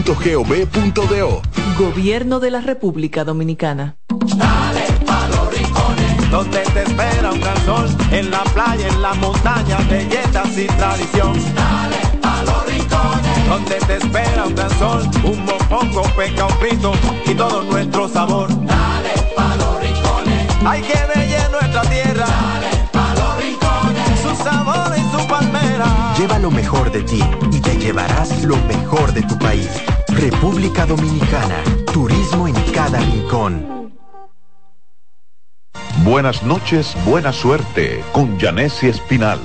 [0.03, 1.41] presidencia.gov.do.
[1.77, 3.97] Gobierno de la República Dominicana.
[4.09, 9.13] Dale pa' los rincones, donde te espera un gran sol, en la playa, en la
[9.15, 11.33] montaña, belletas y tradición.
[11.55, 16.93] Dale pa' los rincones, donde te espera un gran sol, un mopongo, peca, un frito
[17.25, 18.49] y todo nuestro sabor.
[18.49, 21.30] Dale pa' los rincones, hay que bella
[26.17, 29.69] Lleva lo mejor de ti y te llevarás lo mejor de tu país.
[30.09, 31.63] República Dominicana.
[31.93, 33.93] Turismo en cada rincón.
[36.03, 39.39] Buenas noches, buena suerte con Janessi Espinal.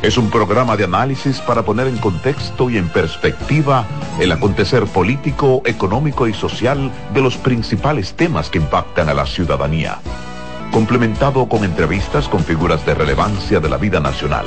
[0.00, 3.84] Es un programa de análisis para poner en contexto y en perspectiva
[4.18, 9.98] el acontecer político, económico y social de los principales temas que impactan a la ciudadanía.
[10.72, 14.46] Complementado con entrevistas con figuras de relevancia de la vida nacional.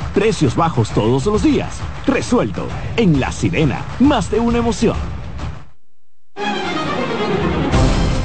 [0.13, 1.79] Precios bajos todos los días.
[2.05, 2.67] Resuelto.
[2.97, 4.97] En La Sirena, más de una emoción.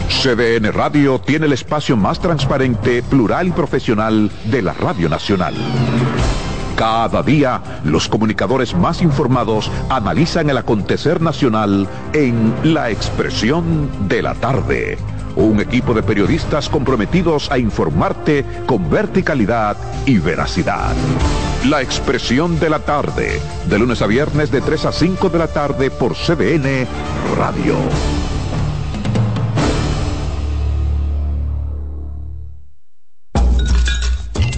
[0.09, 5.55] CDN Radio tiene el espacio más transparente, plural y profesional de la Radio Nacional.
[6.75, 14.35] Cada día, los comunicadores más informados analizan el acontecer nacional en La Expresión de la
[14.35, 14.99] Tarde.
[15.37, 19.77] Un equipo de periodistas comprometidos a informarte con verticalidad
[20.07, 20.95] y veracidad.
[21.69, 25.49] La Expresión de la Tarde, de lunes a viernes de 3 a 5 de la
[25.49, 26.87] tarde por CDN
[27.37, 27.75] Radio.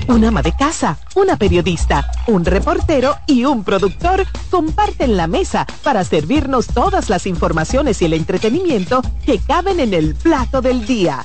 [0.09, 6.05] Un ama de casa, una periodista, un reportero y un productor comparten la mesa para
[6.05, 11.25] servirnos todas las informaciones y el entretenimiento que caben en el plato del día.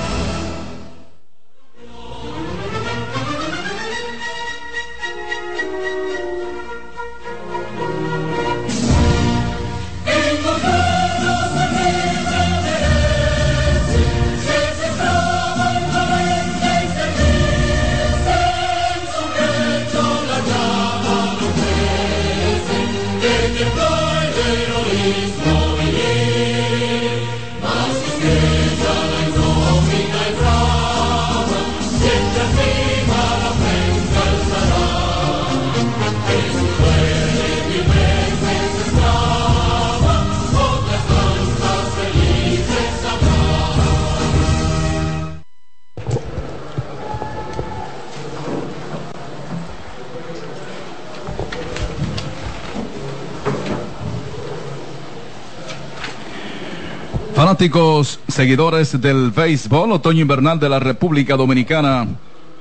[57.41, 62.07] Fanáticos, seguidores del béisbol otoño invernal de la República Dominicana,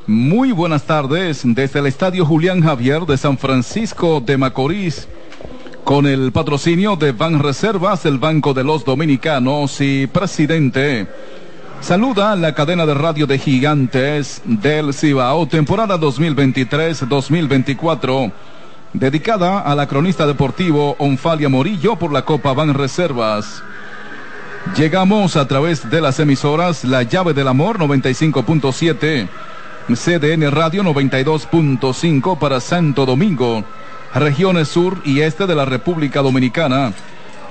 [0.06, 5.06] muy buenas tardes desde el Estadio Julián Javier de San Francisco de Macorís,
[5.84, 11.06] con el patrocinio de Ban Reservas, el Banco de los Dominicanos y presidente.
[11.82, 18.32] Saluda la cadena de radio de gigantes del Cibao, temporada 2023-2024,
[18.94, 23.62] dedicada a la cronista deportivo Onfalia Morillo por la Copa Ban Reservas.
[24.76, 29.28] Llegamos a través de las emisoras La Llave del Amor 95.7,
[29.88, 33.64] CDN Radio 92.5 para Santo Domingo,
[34.14, 36.92] regiones sur y este de la República Dominicana.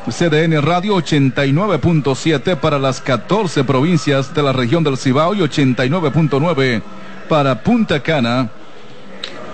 [0.07, 6.81] CDN Radio 89.7 para las 14 provincias de la región del Cibao y 89.9
[7.27, 8.49] para Punta Cana.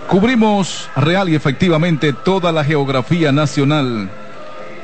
[0.07, 4.09] Cubrimos real y efectivamente toda la geografía nacional.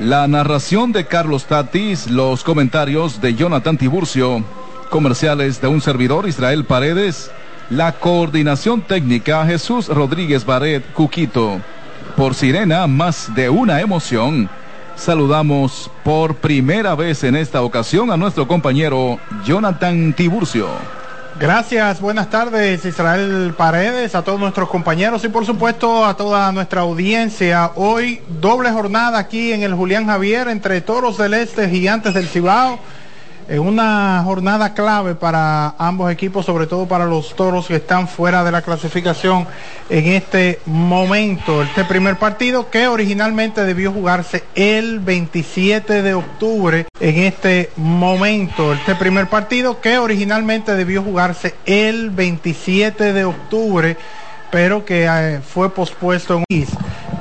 [0.02, 4.42] La narración de Carlos Tatis, los comentarios de Jonathan Tiburcio,
[4.90, 7.30] comerciales de un servidor Israel Paredes,
[7.70, 11.60] la coordinación técnica Jesús Rodríguez Baret Cuquito.
[12.16, 14.50] Por Sirena, más de una emoción.
[14.96, 20.66] Saludamos por primera vez en esta ocasión a nuestro compañero Jonathan Tiburcio.
[21.40, 26.82] Gracias, buenas tardes Israel Paredes, a todos nuestros compañeros y por supuesto a toda nuestra
[26.82, 27.72] audiencia.
[27.74, 32.78] Hoy doble jornada aquí en el Julián Javier entre Toros del Este, Gigantes del Cibao
[33.48, 38.44] en una jornada clave para ambos equipos, sobre todo para los toros que están fuera
[38.44, 39.46] de la clasificación
[39.88, 41.62] en este momento.
[41.62, 48.72] Este primer partido que originalmente debió jugarse el 27 de octubre en este momento.
[48.72, 53.96] Este primer partido que originalmente debió jugarse el 27 de octubre,
[54.50, 56.66] pero que eh, fue pospuesto en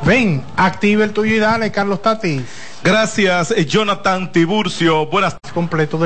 [0.05, 2.43] Ven, active el tuyo y dale, Carlos Tatis.
[2.84, 5.05] Gracias, Jonathan Tiburcio.
[5.05, 5.38] Buenas.
[5.53, 5.97] Completo